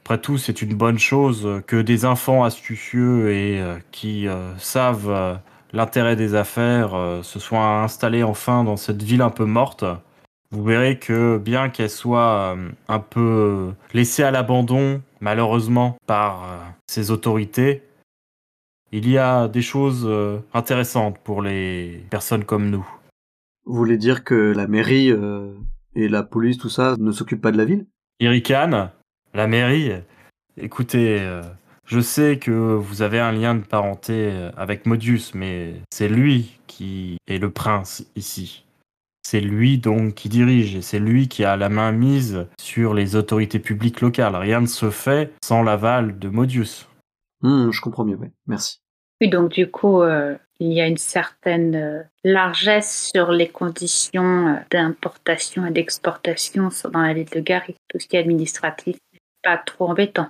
[0.02, 5.40] Après tout, c'est une bonne chose que des enfants astucieux et qui savent
[5.74, 9.84] l'intérêt des affaires euh, se soit installé enfin dans cette ville un peu morte,
[10.54, 16.58] vous verrez que bien qu'elle soit euh, un peu laissée à l'abandon, malheureusement, par euh,
[16.88, 17.82] ses autorités,
[18.92, 20.08] il y a des choses
[20.54, 22.88] intéressantes pour les personnes comme nous.
[23.66, 25.12] Vous voulez dire que la mairie
[25.96, 27.88] et la police, tout ça, ne s'occupent pas de la ville?
[28.20, 28.92] Irikan,
[29.34, 29.94] la mairie,
[30.58, 31.28] écoutez,
[31.88, 37.18] je sais que vous avez un lien de parenté avec Modius, mais c'est lui qui
[37.26, 38.64] est le prince ici.
[39.24, 43.16] C'est lui donc qui dirige et c'est lui qui a la main mise sur les
[43.16, 44.36] autorités publiques locales.
[44.36, 46.88] Rien ne se fait sans l'aval de Modius.
[47.42, 48.28] Hmm, je comprends mieux, oui.
[48.48, 48.80] Merci.
[49.22, 54.48] Oui, donc du coup, euh, il y a une certaine euh, largesse sur les conditions
[54.48, 57.76] euh, d'importation et d'exportation dans la ville de Gary.
[57.90, 58.98] Tout ce qui est administratif
[59.44, 60.30] pas trop embêtant.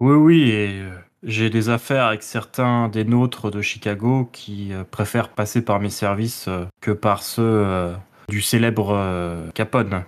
[0.00, 0.90] Oui, oui, et euh,
[1.22, 5.90] j'ai des affaires avec certains des nôtres de Chicago qui euh, préfèrent passer par mes
[5.90, 7.92] services euh, que par ceux
[8.28, 10.04] du célèbre Capone.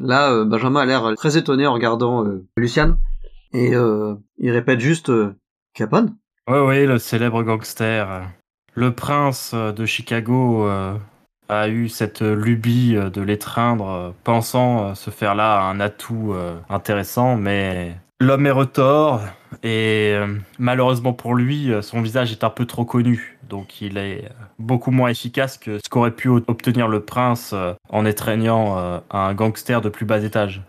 [0.00, 2.24] Là, Benjamin a l'air très étonné en regardant
[2.56, 2.98] Luciane,
[3.52, 5.10] et il répète juste
[5.74, 6.16] Capone
[6.48, 8.22] Oui, oui, le célèbre gangster.
[8.74, 10.68] Le prince de Chicago
[11.48, 16.34] a eu cette lubie de l'étreindre, pensant se faire là un atout
[16.68, 19.20] intéressant, mais L'homme est retors
[19.62, 23.38] et euh, malheureusement pour lui, euh, son visage est un peu trop connu.
[23.48, 27.54] Donc il est euh, beaucoup moins efficace que ce qu'aurait pu obtenir le prince
[27.88, 30.62] en étreignant un gangster de plus bas étage.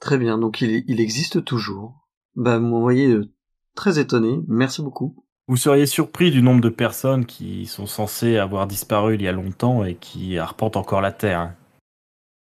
[0.00, 2.08] Très bien, donc il, existe toujours.
[2.36, 3.16] Bah, vous voyez
[3.74, 4.40] très étonné.
[4.46, 5.24] Merci beaucoup.
[5.48, 9.32] Vous seriez surpris du nombre de personnes qui sont censées avoir disparu il y a
[9.32, 11.54] longtemps et qui arpentent encore la Terre.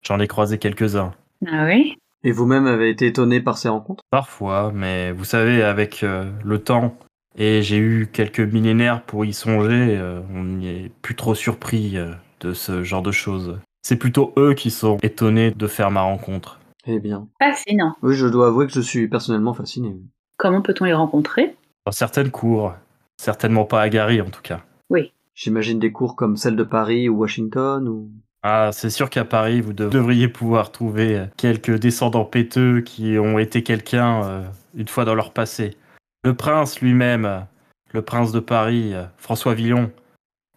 [0.03, 1.12] J'en ai croisé quelques-uns.
[1.47, 1.97] Ah oui?
[2.25, 4.03] Et vous-même avez été étonné par ces rencontres?
[4.11, 6.97] Parfois, mais vous savez, avec euh, le temps,
[7.37, 11.99] et j'ai eu quelques millénaires pour y songer, euh, on n'y est plus trop surpris
[11.99, 13.59] euh, de ce genre de choses.
[13.83, 16.59] C'est plutôt eux qui sont étonnés de faire ma rencontre.
[16.87, 17.29] Eh bien.
[17.39, 17.95] Fascinant.
[18.03, 19.95] Oui, je dois avouer que je suis personnellement fasciné.
[20.39, 21.57] Comment peut-on les rencontrer?
[21.87, 22.75] Dans certaines cours.
[23.21, 24.61] Certainement pas à Gary, en tout cas.
[24.91, 25.13] Oui.
[25.35, 28.11] J'imagine des cours comme celles de Paris ou Washington ou...
[28.47, 33.63] Ah, c'est sûr qu'à Paris, vous devriez pouvoir trouver quelques descendants péteux qui ont été
[33.63, 35.79] quelqu'un euh, une fois dans leur passé.
[36.25, 37.47] Le prince lui-même,
[37.93, 39.91] le prince de Paris, François Villon,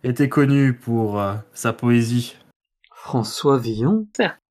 [0.04, 2.36] était connu pour euh, sa poésie.
[2.94, 4.08] François Villon.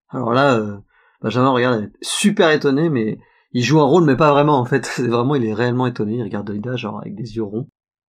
[0.08, 0.78] Alors là, euh,
[1.20, 3.18] Benjamin regarde, super étonné, mais
[3.52, 4.86] il joue un rôle, mais pas vraiment en fait.
[4.96, 6.14] C'est vraiment, il est réellement étonné.
[6.14, 7.68] Il regarde Ida genre avec des yeux ronds.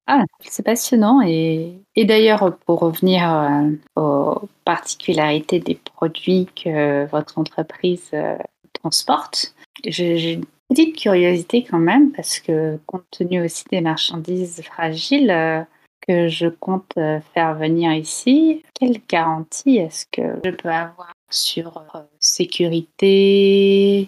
[0.09, 1.19] Ah, c'est passionnant.
[1.21, 8.37] Et, d'ailleurs, pour revenir euh, aux particularités des produits que votre entreprise euh,
[8.71, 9.53] transporte,
[9.85, 15.61] j'ai une petite curiosité quand même, parce que compte tenu aussi des marchandises fragiles euh,
[16.07, 16.93] que je compte
[17.33, 21.83] faire venir ici, quelle garantie est-ce que je peux avoir sur
[22.21, 24.07] sécurité,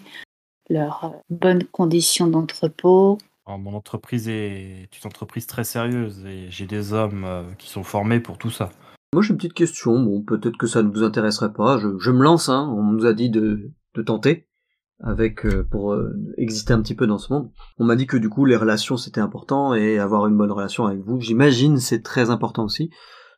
[0.70, 3.18] leurs bonnes conditions d'entrepôt?
[3.58, 8.20] Mon entreprise est une entreprise très sérieuse et j'ai des hommes euh, qui sont formés
[8.20, 8.70] pour tout ça.
[9.12, 9.98] Moi, j'ai une petite question.
[9.98, 11.78] Bon, peut-être que ça ne vous intéresserait pas.
[11.78, 12.48] Je, me lance.
[12.48, 12.72] Hein.
[12.76, 13.72] On nous a dit de,
[14.06, 14.46] tenter
[15.02, 17.50] avec euh, pour euh, exister un petit peu dans ce monde.
[17.78, 20.86] On m'a dit que du coup les relations c'était important et avoir une bonne relation
[20.86, 22.90] avec vous, j'imagine c'est très important aussi.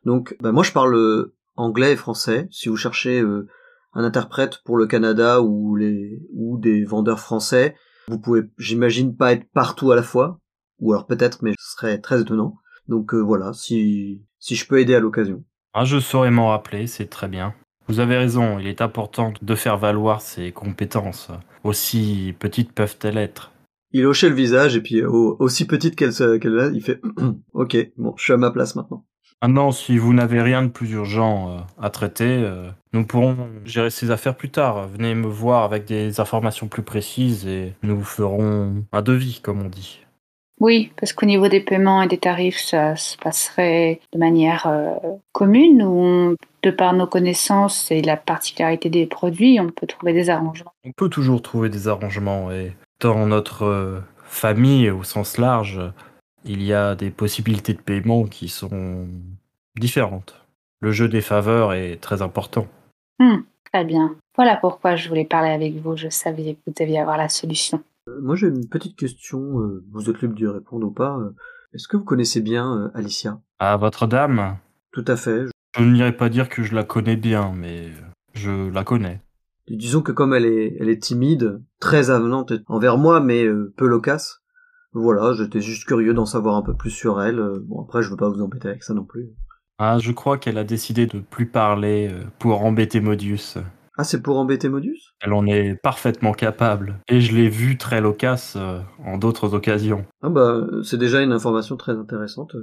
[0.05, 2.47] Donc bah, moi je parle anglais et français.
[2.51, 7.75] Si vous cherchez un interprète pour le Canada ou des vendeurs français,
[8.07, 10.39] vous pouvez j'imagine pas être partout à la fois
[10.79, 12.55] ou alors peut-être mais ce serait très étonnant.
[12.87, 15.43] Donc euh, voilà, si si je peux aider à l'occasion.
[15.73, 17.53] Ah, je saurais m'en rappeler, c'est très bien.
[17.87, 21.29] Vous avez raison, il est important de faire valoir ses compétences,
[21.63, 23.51] aussi petites peuvent-elles être.
[23.91, 27.01] Il hochait le visage et puis au- aussi petite qu'elle qu'elle il fait
[27.53, 29.05] OK, bon, je suis à ma place maintenant.
[29.43, 33.89] Maintenant, si vous n'avez rien de plus urgent euh, à traiter, euh, nous pourrons gérer
[33.89, 34.87] ces affaires plus tard.
[34.87, 39.61] Venez me voir avec des informations plus précises et nous vous ferons un devis, comme
[39.61, 39.99] on dit.
[40.61, 44.93] Oui, parce qu'au niveau des paiements et des tarifs, ça se passerait de manière euh,
[45.33, 50.29] commune ou de par nos connaissances et la particularité des produits, on peut trouver des
[50.29, 50.71] arrangements.
[50.85, 55.81] On peut toujours trouver des arrangements et dans notre euh, famille au sens large,
[56.45, 59.07] il y a des possibilités de paiement qui sont
[59.79, 60.45] différentes.
[60.81, 62.67] Le jeu des faveurs est très important.
[63.71, 64.15] Très bien.
[64.35, 65.95] Voilà pourquoi je voulais parler avec vous.
[65.97, 67.81] Je savais que vous deviez avoir la solution.
[68.07, 71.17] Euh, moi j'ai une petite question, euh, vous êtes libre d'y répondre ou pas.
[71.17, 71.33] euh,
[71.73, 73.39] Est-ce que vous connaissez bien euh, Alicia?
[73.59, 74.57] À votre dame,
[74.91, 75.45] Tout à fait.
[75.77, 77.89] je n'irai pas dire que je la connais bien, mais
[78.35, 79.21] je la connais.
[79.69, 83.87] Disons que comme elle est, elle est timide, très avenante envers moi, mais euh, peu
[83.87, 84.42] loquace.
[84.93, 87.39] Voilà, j'étais juste curieux d'en savoir un peu plus sur elle.
[87.39, 89.29] euh, Bon après, je veux pas vous embêter avec ça non plus.
[89.79, 93.57] Ah, je crois qu'elle a décidé de plus parler euh, pour embêter Modius.
[93.97, 96.99] Ah, c'est pour embêter Modus Elle en est parfaitement capable.
[97.07, 100.05] Et je l'ai vue très loquace euh, en d'autres occasions.
[100.21, 102.55] Ah bah, c'est déjà une information très intéressante.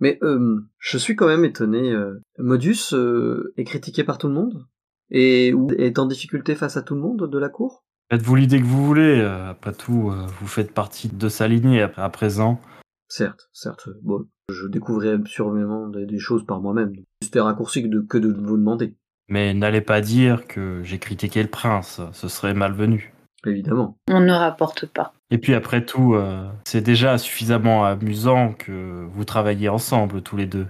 [0.00, 1.94] Mais euh, je suis quand même étonné.
[2.38, 4.66] Modus euh, est critiqué par tout le monde?
[5.08, 7.84] Et est en difficulté face à tout le monde de la cour?
[8.10, 9.20] Faites-vous l'idée que vous voulez.
[9.20, 12.60] euh, Après tout, euh, vous faites partie de sa lignée à à présent.
[13.08, 13.88] Certes, certes.
[14.02, 16.92] Bon, je découvrirai sûrement des, des choses par moi-même.
[17.22, 18.94] C'était raccourci que de, que de vous demander,
[19.28, 22.00] Mais n'allez pas dire que j'ai critiqué le prince.
[22.12, 23.12] Ce serait malvenu.
[23.44, 23.96] évidemment.
[24.10, 25.12] On ne rapporte pas.
[25.30, 30.46] Et puis après tout, euh, c'est déjà suffisamment amusant que vous travaillez ensemble tous les
[30.46, 30.66] deux.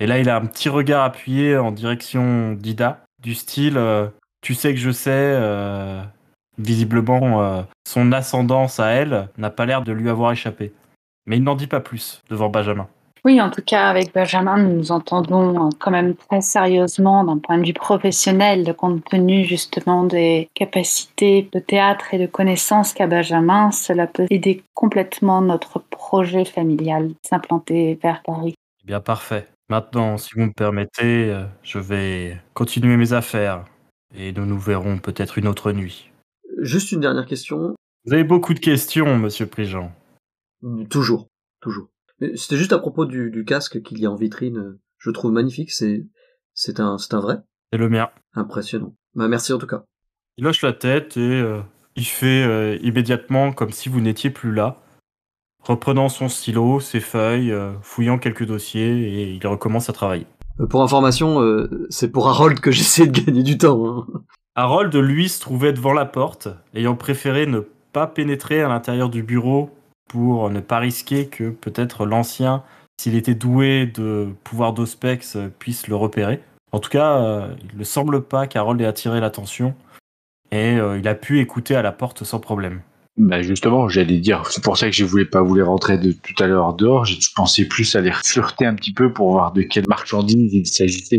[0.00, 4.06] Et là, il a un petit regard appuyé en direction d'Ida, du style euh,
[4.40, 5.10] Tu sais que je sais.
[5.12, 6.02] euh,
[6.58, 10.72] visiblement, euh, son ascendance à elle n'a pas l'air de lui avoir échappé.
[11.26, 12.88] Mais il n'en dit pas plus devant Benjamin.
[13.24, 17.38] Oui, en tout cas, avec Benjamin, nous nous entendons euh, quand même très sérieusement d'un
[17.38, 23.06] point de vue professionnel, compte tenu justement des capacités de théâtre et de connaissances qu'a
[23.06, 23.70] Benjamin.
[23.70, 28.54] Cela peut aider complètement notre projet familial s'implanter vers Paris.
[28.82, 29.48] Eh bien, parfait.
[29.70, 33.64] Maintenant, si vous me permettez, euh, je vais continuer mes affaires.
[34.14, 36.10] Et nous nous verrons peut-être une autre nuit.
[36.64, 37.74] Juste une dernière question.
[38.06, 39.92] Vous avez beaucoup de questions, monsieur Prigent.
[40.88, 41.28] Toujours,
[41.60, 41.88] toujours.
[42.20, 44.78] Mais C'était juste à propos du, du casque qu'il y a en vitrine.
[44.98, 45.70] Je le trouve magnifique.
[45.70, 46.06] C'est,
[46.54, 47.36] c'est un, c'est un vrai.
[47.70, 48.08] C'est le mien.
[48.34, 48.96] Impressionnant.
[49.14, 49.84] Bah, merci en tout cas.
[50.38, 51.60] Il hoche la tête et euh,
[51.96, 54.82] il fait euh, immédiatement comme si vous n'étiez plus là,
[55.60, 60.26] reprenant son stylo, ses feuilles, euh, fouillant quelques dossiers et il recommence à travailler.
[60.60, 63.86] Euh, Pour information, euh, c'est pour Harold que j'essaie de gagner du temps.
[63.86, 64.06] hein.
[64.56, 67.60] Harold, lui, se trouvait devant la porte, ayant préféré ne
[67.92, 69.70] pas pénétrer à l'intérieur du bureau
[70.08, 72.62] pour ne pas risquer que peut-être l'ancien,
[73.00, 76.40] s'il était doué de pouvoir d'Ospex, puisse le repérer.
[76.70, 79.74] En tout cas, euh, il ne semble pas qu'Harold ait attiré l'attention
[80.52, 82.80] et euh, il a pu écouter à la porte sans problème.
[83.16, 86.42] Bah justement, j'allais dire, c'est pour ça que je voulais pas voulu rentrer de tout
[86.42, 87.04] à l'heure dehors.
[87.04, 91.18] Je pensais plus aller flirter un petit peu pour voir de quelle marchandise il s'agissait.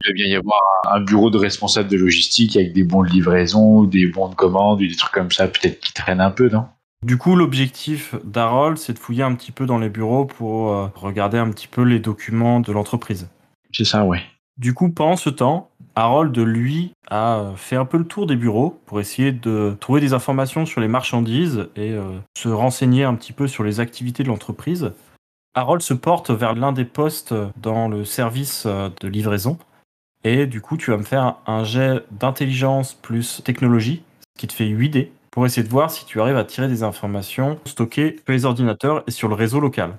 [0.00, 3.08] Il doit bien y avoir un bureau de responsable de logistique avec des bons de
[3.08, 6.66] livraison, des bons de commande, des trucs comme ça, peut-être qui traînent un peu, non?
[7.04, 10.86] Du coup, l'objectif d'Harold, c'est de fouiller un petit peu dans les bureaux pour euh,
[10.94, 13.28] regarder un petit peu les documents de l'entreprise.
[13.72, 14.22] C'est ça, ouais.
[14.56, 18.80] Du coup, pendant ce temps, Harold, lui, a fait un peu le tour des bureaux
[18.86, 23.32] pour essayer de trouver des informations sur les marchandises et euh, se renseigner un petit
[23.32, 24.92] peu sur les activités de l'entreprise.
[25.54, 29.58] Harold se porte vers l'un des postes dans le service euh, de livraison.
[30.26, 34.02] Et du coup, tu vas me faire un jet d'intelligence plus technologie,
[34.34, 36.66] ce qui te fait 8 dés, pour essayer de voir si tu arrives à tirer
[36.66, 39.98] des informations stockées sur les ordinateurs et sur le réseau local.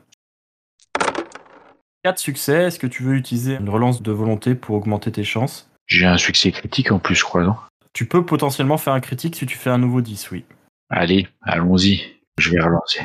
[2.03, 5.69] 4 succès, est-ce que tu veux utiliser une relance de volonté pour augmenter tes chances?
[5.85, 7.55] J'ai un succès critique en plus, je crois, non?
[7.93, 10.43] Tu peux potentiellement faire un critique si tu fais un nouveau 10, oui.
[10.89, 12.01] Allez, allons-y.
[12.39, 13.01] Je vais relancer.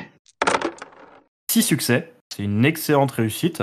[1.50, 3.62] 6 succès, c'est une excellente réussite.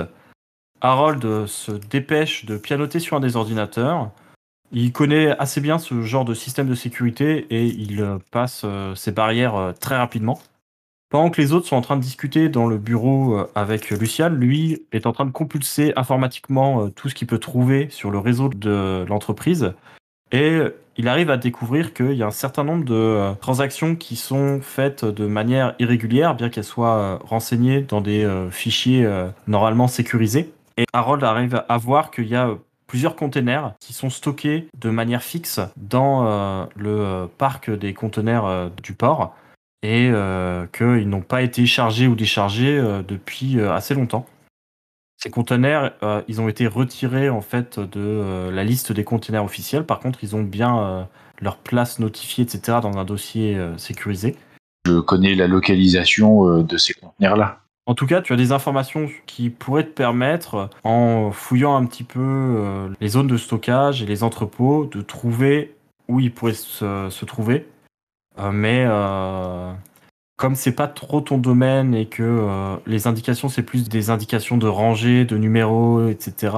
[0.80, 4.10] Harold se dépêche de pianoter sur un des ordinateurs.
[4.70, 8.94] Il connaît assez bien ce genre de système de sécurité et il euh, passe euh,
[8.94, 10.38] ces barrières euh, très rapidement.
[11.10, 14.82] Pendant que les autres sont en train de discuter dans le bureau avec Lucian, lui
[14.92, 19.06] est en train de compulser informatiquement tout ce qu'il peut trouver sur le réseau de
[19.08, 19.72] l'entreprise.
[20.32, 20.58] Et
[20.98, 25.06] il arrive à découvrir qu'il y a un certain nombre de transactions qui sont faites
[25.06, 29.08] de manière irrégulière, bien qu'elles soient renseignées dans des fichiers
[29.46, 30.52] normalement sécurisés.
[30.78, 35.22] Et Harold arrive à voir qu'il y a plusieurs containers qui sont stockés de manière
[35.22, 39.36] fixe dans euh, le euh, parc des conteneurs euh, du port
[39.82, 40.10] et
[40.72, 44.26] qu'ils n'ont pas été chargés ou déchargés depuis assez longtemps.
[45.16, 45.92] Ces conteneurs,
[46.26, 49.84] ils ont été retirés en fait de la liste des conteneurs officiels.
[49.84, 51.06] Par contre, ils ont bien
[51.40, 54.34] leur place notifiée, etc., dans un dossier sécurisé.
[54.84, 57.60] Je connais la localisation de ces conteneurs-là.
[57.88, 62.04] En tout cas, tu as des informations qui pourraient te permettre, en fouillant un petit
[62.04, 65.74] peu euh, les zones de stockage et les entrepôts, de trouver
[66.06, 67.66] où ils pourraient se, trouver.
[68.38, 69.72] Euh, mais euh,
[70.36, 74.68] comme c'est pas trop ton domaine et que les indications c'est plus des indications de
[74.68, 76.54] rangée, de numéros, etc.,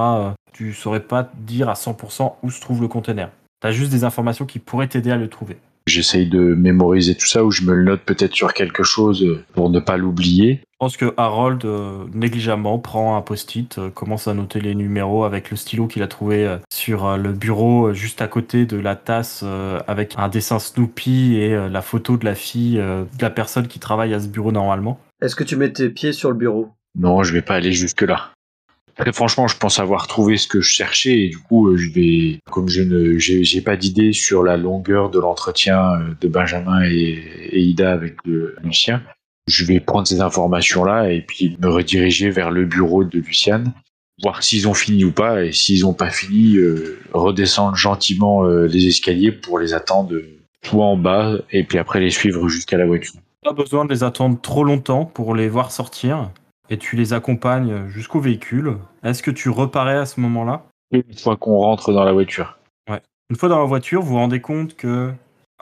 [0.51, 3.29] tu saurais pas dire à 100% où se trouve le conteneur.
[3.61, 5.57] Tu as juste des informations qui pourraient t'aider à le trouver.
[5.87, 9.69] J'essaye de mémoriser tout ça ou je me le note peut-être sur quelque chose pour
[9.69, 10.61] ne pas l'oublier.
[10.81, 15.25] Je pense que Harold, euh, négligemment, prend un post-it, euh, commence à noter les numéros
[15.25, 18.95] avec le stylo qu'il a trouvé euh, sur le bureau, juste à côté de la
[18.95, 19.43] tasse,
[19.87, 24.13] avec un dessin Snoopy et la photo de la fille, de la personne qui travaille
[24.15, 24.99] à ce bureau normalement.
[25.21, 26.69] Est-ce que tu mets tes pieds sur le bureau?
[26.97, 28.31] Non, je vais pas aller jusque-là.
[29.13, 32.39] Franchement, je pense avoir trouvé ce que je cherchais et du coup, euh, je vais,
[32.51, 37.59] comme je ne, j'ai pas d'idée sur la longueur de l'entretien euh, de Benjamin et,
[37.59, 39.01] Ida avec Lucien,
[39.47, 43.63] je vais prendre ces informations-là et puis me rediriger vers le bureau de Lucien,
[44.21, 48.87] voir s'ils ont fini ou pas et s'ils n'ont pas fini, euh, redescendre gentiment les
[48.87, 50.15] escaliers pour les attendre
[50.61, 53.13] tout en bas et puis après les suivre jusqu'à la voiture.
[53.43, 56.29] Pas besoin de les attendre trop longtemps pour les voir sortir
[56.71, 58.77] et tu les accompagnes jusqu'au véhicule.
[59.03, 60.63] Est-ce que tu reparais à ce moment-là?
[60.91, 62.57] Une fois qu'on rentre dans la voiture.
[62.89, 63.01] Ouais.
[63.29, 65.11] Une fois dans la voiture, vous vous rendez compte que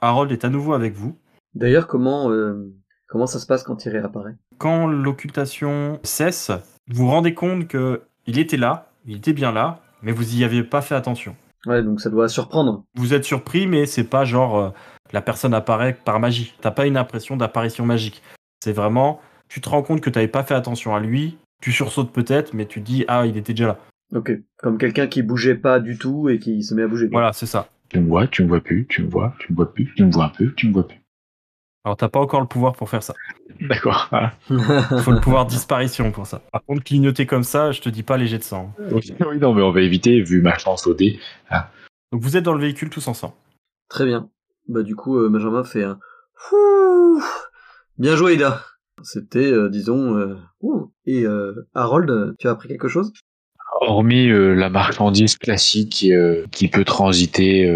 [0.02, 1.18] Harold est à nouveau avec vous.
[1.56, 2.72] D'ailleurs, comment, euh,
[3.08, 4.36] comment ça se passe quand il réapparaît?
[4.60, 6.52] Quand l'occultation cesse,
[6.88, 10.44] vous vous rendez compte que il était là, il était bien là, mais vous y
[10.44, 11.36] aviez pas fait attention.
[11.66, 12.84] Ouais, donc ça doit surprendre.
[12.96, 14.70] Vous êtes surpris, mais c'est pas genre euh,
[15.12, 16.54] la personne apparaît par magie.
[16.62, 18.22] T'as pas une impression d'apparition magique.
[18.64, 21.72] C'est vraiment tu te rends compte que tu n'avais pas fait attention à lui, tu
[21.72, 23.78] sursautes peut-être, mais tu te dis ah il était déjà là.
[24.16, 27.08] Ok, comme quelqu'un qui bougeait pas du tout et qui se met à bouger.
[27.12, 27.68] Voilà, c'est ça.
[27.90, 30.06] Tu me vois, tu me vois plus, tu me vois, tu me vois plus, tu
[30.06, 31.00] me vois un peu, tu me vois plus.
[31.86, 33.14] Alors t'as pas encore le pouvoir pour faire ça.
[33.62, 34.10] D'accord.
[34.50, 36.42] Il faut le pouvoir disparition pour ça.
[36.52, 38.74] Par contre, clignoter comme ça, je te dis pas léger de sang.
[38.92, 41.20] Oui, non, mais on va éviter vu ma chance au dé.
[41.50, 41.72] Ah.
[42.12, 43.34] Donc vous êtes dans le véhicule tous ensemble.
[43.90, 44.30] Très bien.
[44.68, 46.00] Bah du coup, euh, Benjamin fait un.
[47.98, 48.62] Bien joué, Ida.
[49.04, 50.36] C'était, euh, disons, euh,
[51.06, 53.12] et euh, Harold, tu as appris quelque chose?
[53.82, 56.06] Hormis la marchandise classique
[56.52, 57.72] qui peut transiter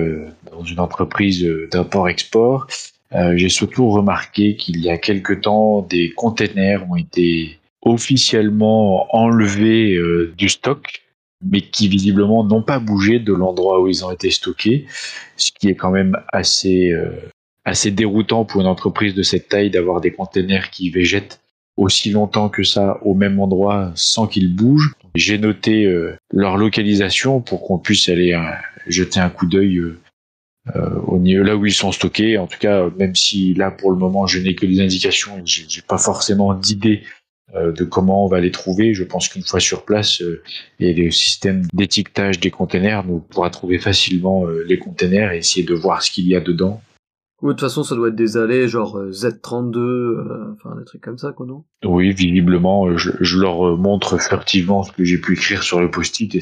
[0.52, 2.68] dans une entreprise d'import-export,
[3.36, 9.98] j'ai surtout remarqué qu'il y a quelque temps, des containers ont été officiellement enlevés
[10.36, 11.04] du stock,
[11.46, 14.88] mais qui visiblement n'ont pas bougé de l'endroit où ils ont été stockés,
[15.38, 16.92] ce qui est quand même assez
[17.66, 21.40] assez déroutant pour une entreprise de cette taille d'avoir des containers qui végètent
[21.78, 24.94] aussi longtemps que ça au même endroit sans qu'ils bougent.
[25.16, 28.44] J'ai noté euh, leur localisation pour qu'on puisse aller euh,
[28.88, 32.38] jeter un coup d'œil euh, au niveau là où ils sont stockés.
[32.38, 35.82] En tout cas, même si là pour le moment je n'ai que des indications, j'ai
[35.82, 37.04] pas forcément d'idée
[37.54, 38.96] de comment on va les trouver.
[38.96, 40.24] Je pense qu'une fois sur place
[40.80, 45.76] et le système d'étiquetage des containers nous pourra trouver facilement les containers et essayer de
[45.76, 46.82] voir ce qu'il y a dedans
[47.44, 50.86] Ou de toute façon, ça doit être des allées genre euh, Z32, euh, enfin des
[50.86, 51.66] trucs comme ça, quoi, non?
[51.84, 55.92] Oui, visiblement, euh, je, je leur montre furtivement ce que j'ai pu écrire sur le
[55.92, 56.40] post-it et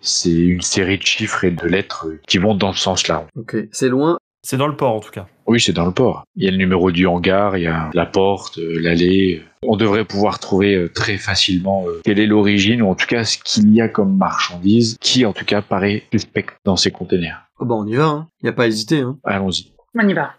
[0.00, 3.26] c'est une série de chiffres et de lettres qui vont dans ce sens-là.
[3.36, 3.56] Ok.
[3.72, 4.16] C'est loin?
[4.42, 5.26] C'est dans le port en tout cas.
[5.48, 6.22] Oui, c'est dans le port.
[6.36, 9.42] Il y a le numéro du hangar, il y a la porte, l'allée.
[9.64, 13.74] On devrait pouvoir trouver très facilement quelle est l'origine, ou en tout cas ce qu'il
[13.74, 17.40] y a comme marchandise, qui en tout cas paraît suspect dans ces containers.
[17.58, 18.28] Oh, bah on y va, hein.
[18.42, 19.18] Y a pas à hésiter, hein.
[19.24, 19.72] Allons-y.
[19.96, 20.32] On y va.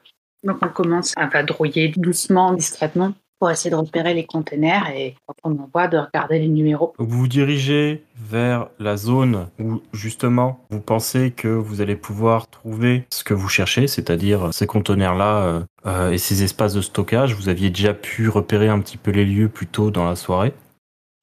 [0.46, 5.36] Donc on commence à vadrouiller doucement, discrètement, pour essayer de repérer les containers et quand
[5.44, 6.94] on en voit, de regarder les numéros.
[7.00, 13.06] Vous vous dirigez vers la zone où justement vous pensez que vous allez pouvoir trouver
[13.10, 17.34] ce que vous cherchez, c'est-à-dire ces conteneurs-là euh, euh, et ces espaces de stockage.
[17.34, 20.54] Vous aviez déjà pu repérer un petit peu les lieux plus tôt dans la soirée.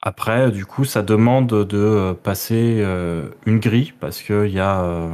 [0.04, 2.84] Après, du coup, ça demande de euh, passer
[3.46, 5.08] une grille parce que y a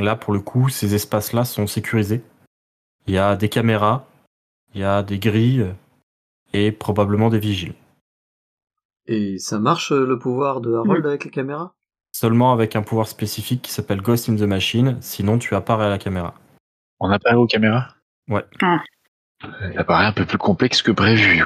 [0.00, 2.22] là pour le coup, ces espaces-là sont sécurisés.
[3.06, 4.06] Il y a des caméras,
[4.74, 5.66] il y a des grilles
[6.52, 7.74] et probablement des vigiles.
[9.06, 11.72] Et ça marche euh, le pouvoir de Harold avec les caméras
[12.12, 15.90] Seulement avec un pouvoir spécifique qui s'appelle Ghost in the Machine, sinon tu apparais à
[15.90, 16.34] la caméra.
[16.98, 17.88] On apparaît aux caméras?
[18.28, 18.44] Ouais.
[18.62, 18.82] Ah.
[19.74, 21.44] Ça paraît un peu plus complexe que prévu.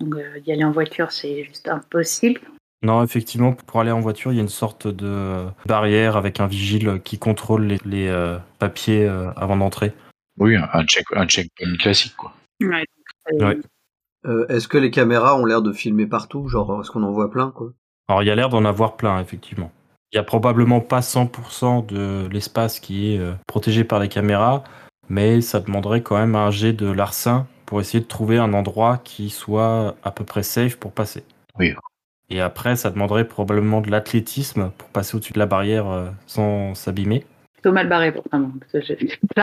[0.00, 2.40] Donc euh, y aller en voiture, c'est juste impossible.
[2.82, 6.48] Non, effectivement, pour aller en voiture, il y a une sorte de barrière avec un
[6.48, 9.92] vigile qui contrôle les, les, euh, papiers euh, avant d'entrer.
[10.38, 12.32] Oui, un un check, un checkpoint classique, quoi.
[12.60, 12.84] Ouais.
[13.32, 13.58] Ouais.
[14.26, 17.30] Euh, Est-ce que les caméras ont l'air de filmer partout Genre, est-ce qu'on en voit
[17.30, 17.72] plein, quoi?
[18.08, 19.72] Alors, il y a l'air d'en avoir plein, effectivement.
[20.12, 24.62] Il y a probablement pas 100% de l'espace qui est euh, protégé par les caméras,
[25.08, 28.98] mais ça demanderait quand même un jet de larcin pour essayer de trouver un endroit
[28.98, 31.24] qui soit à peu près safe pour passer.
[31.58, 31.74] Oui.
[32.28, 36.74] Et après, ça demanderait probablement de l'athlétisme pour passer au-dessus de la barrière euh, sans
[36.74, 37.24] s'abîmer.
[37.54, 38.24] Plutôt mal barré pour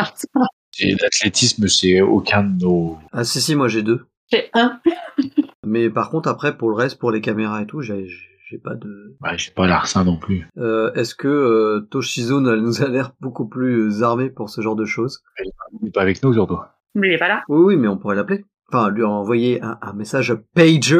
[0.81, 2.97] Et L'athlétisme, c'est aucun de nos.
[3.11, 4.05] Ah si, si, moi j'ai deux.
[4.31, 4.79] J'ai un.
[5.65, 8.07] Mais par contre, après, pour le reste, pour les caméras et tout, j'ai
[8.49, 9.15] j'ai pas de...
[9.21, 10.47] Ouais, j'ai pas l'arsen non plus.
[10.57, 14.61] Euh, Est-ce que euh, Toshizo nous nous a l'air beaucoup plus euh, armé pour ce
[14.61, 15.21] genre de choses?
[15.83, 16.57] Il est pas avec nous, surtout.
[16.95, 17.43] Mais il est pas là.
[17.47, 18.45] Oui, oui, mais on pourrait l'appeler.
[18.71, 20.97] Enfin, lui envoyer un, un message pager.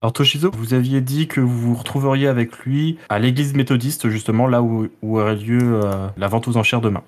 [0.00, 4.46] Alors Toshizo, vous aviez dit que vous vous retrouveriez avec lui à l'église méthodiste, justement
[4.46, 7.02] là où, où aurait lieu euh, la vente aux enchères demain.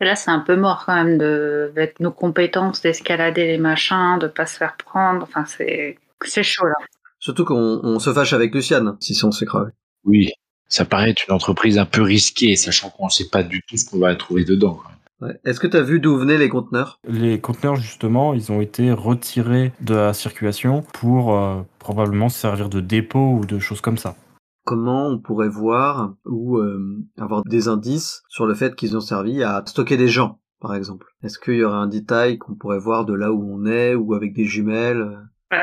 [0.00, 4.18] Et là, c'est un peu mort quand même de, avec nos compétences d'escalader les machins,
[4.20, 5.22] de pas se faire prendre.
[5.22, 6.74] Enfin, c'est, c'est chaud là.
[7.18, 9.72] Surtout qu'on on se fâche avec Luciane, si on crever.
[10.04, 10.30] Oui.
[10.68, 13.76] Ça paraît être une entreprise un peu risquée, sachant qu'on ne sait pas du tout
[13.76, 14.80] ce qu'on va trouver dedans.
[15.20, 15.38] Ouais.
[15.44, 16.98] Est-ce que t'as vu d'où venaient les conteneurs?
[17.08, 22.80] Les conteneurs, justement, ils ont été retirés de la circulation pour euh, probablement servir de
[22.80, 24.14] dépôt ou de choses comme ça.
[24.64, 29.42] Comment on pourrait voir ou euh, avoir des indices sur le fait qu'ils ont servi
[29.42, 33.04] à stocker des gens, par exemple Est-ce qu'il y aurait un détail qu'on pourrait voir
[33.04, 35.18] de là où on est ou avec des jumelles?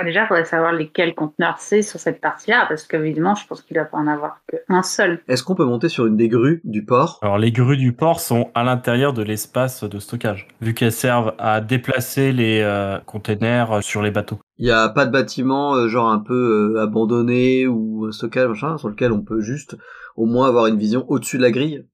[0.05, 3.75] Déjà, il faudrait savoir lesquels conteneurs c'est sur cette partie-là, parce qu'évidemment, je pense qu'il
[3.75, 5.21] doit pas en avoir qu'un seul.
[5.27, 7.19] Est-ce qu'on peut monter sur une des grues du port?
[7.21, 11.33] Alors les grues du port sont à l'intérieur de l'espace de stockage, vu qu'elles servent
[11.37, 14.39] à déplacer les euh, containers sur les bateaux.
[14.57, 18.47] Il y a pas de bâtiment euh, genre un peu euh, abandonné ou un stockage
[18.47, 19.75] machin sur lequel on peut juste
[20.15, 21.85] au moins avoir une vision au-dessus de la grille?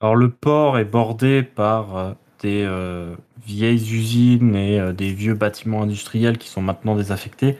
[0.00, 3.14] Alors le port est bordé par euh, des euh,
[3.46, 7.56] vieilles usines et euh, des vieux bâtiments industriels qui sont maintenant désaffectés.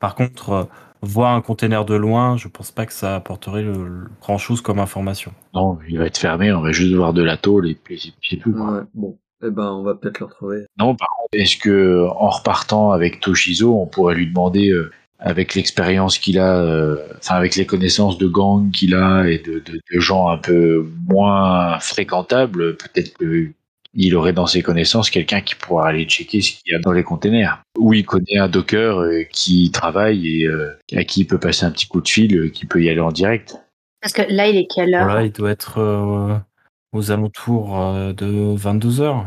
[0.00, 0.64] Par contre, euh,
[1.02, 4.60] voir un container de loin, je pense pas que ça apporterait le, le grand chose
[4.60, 5.32] comme information.
[5.54, 8.36] Non, il va être fermé, on va juste voir de la tôle et puis c'est
[8.36, 8.52] tout.
[8.52, 8.72] quoi.
[8.72, 9.18] Ouais, bon.
[9.40, 10.66] Eh ben, on va peut-être le retrouver.
[10.80, 15.54] Non, par contre, est-ce que en repartant avec Toshizo, on pourrait lui demander, euh, avec
[15.54, 19.80] l'expérience qu'il a, euh, enfin avec les connaissances de gang qu'il a et de, de,
[19.92, 23.50] de gens un peu moins fréquentables, peut-être que
[23.94, 26.92] il aurait dans ses connaissances quelqu'un qui pourra aller checker ce qu'il y a dans
[26.92, 27.62] les containers.
[27.76, 31.64] Ou il connaît un docker euh, qui travaille et euh, à qui il peut passer
[31.64, 33.56] un petit coup de fil, qui peut y aller en direct.
[34.00, 35.04] Parce que là, il est quelle heure?
[35.04, 36.36] Voilà, il doit être euh,
[36.92, 37.76] aux alentours
[38.14, 39.26] de 22 heures.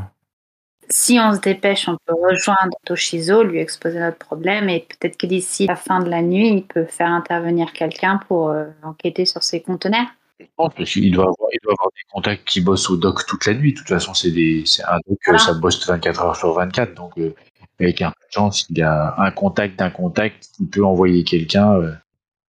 [0.91, 5.25] Si on se dépêche, on peut rejoindre Toshizo, lui exposer notre problème, et peut-être que
[5.25, 9.41] d'ici la fin de la nuit, il peut faire intervenir quelqu'un pour euh, enquêter sur
[9.43, 10.07] ces conteneurs.
[10.39, 13.25] Je pense parce qu'il doit avoir, il doit avoir des contacts qui bossent au doc
[13.27, 13.73] toute la nuit.
[13.73, 15.39] De toute façon, c'est un doc, Voilà.
[15.39, 16.93] ça bosse 24 heures sur 24.
[16.95, 17.33] Donc, euh,
[17.79, 21.23] avec un peu de chance, il y a un contact d'un contact qui peut envoyer
[21.23, 21.75] quelqu'un.
[21.75, 21.93] euh,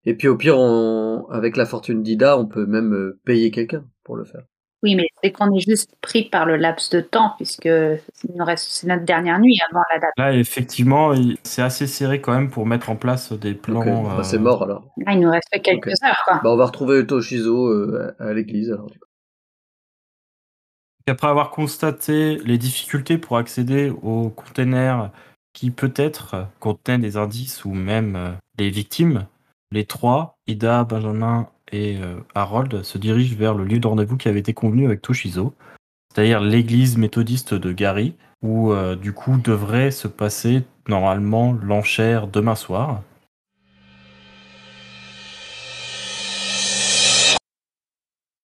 [0.07, 1.27] Et puis au pire, on...
[1.31, 4.43] avec la fortune d'Ida, on peut même euh, payer quelqu'un pour le faire.
[4.83, 8.45] Oui, mais c'est qu'on est juste pris par le laps de temps, puisque il nous
[8.45, 10.11] reste, c'est notre dernière nuit avant la date.
[10.19, 14.03] Là, effectivement, il- c'est assez serré quand même pour mettre en place des plans.
[14.03, 14.85] Bah, euh, c'est mort alors.
[14.97, 16.41] Là, il nous reste que quelques heures, quoi.
[16.43, 18.87] Bah, on va retrouver Toshizo euh, à à l'église alors.
[18.91, 19.05] du coup.
[21.09, 25.11] Après avoir constaté les difficultés pour accéder aux containers
[25.53, 29.27] qui peut-être contenaient des indices ou même euh, les victimes,
[29.71, 34.29] les trois, Ida, Benjamin et euh, Harold, se dirigent vers le lieu de rendez-vous qui
[34.29, 35.55] avait été convenu avec Toshizo,
[36.15, 42.55] c'est-à-dire l'église méthodiste de Gary, où euh, du coup devrait se passer normalement l'enchère demain
[42.55, 43.03] soir.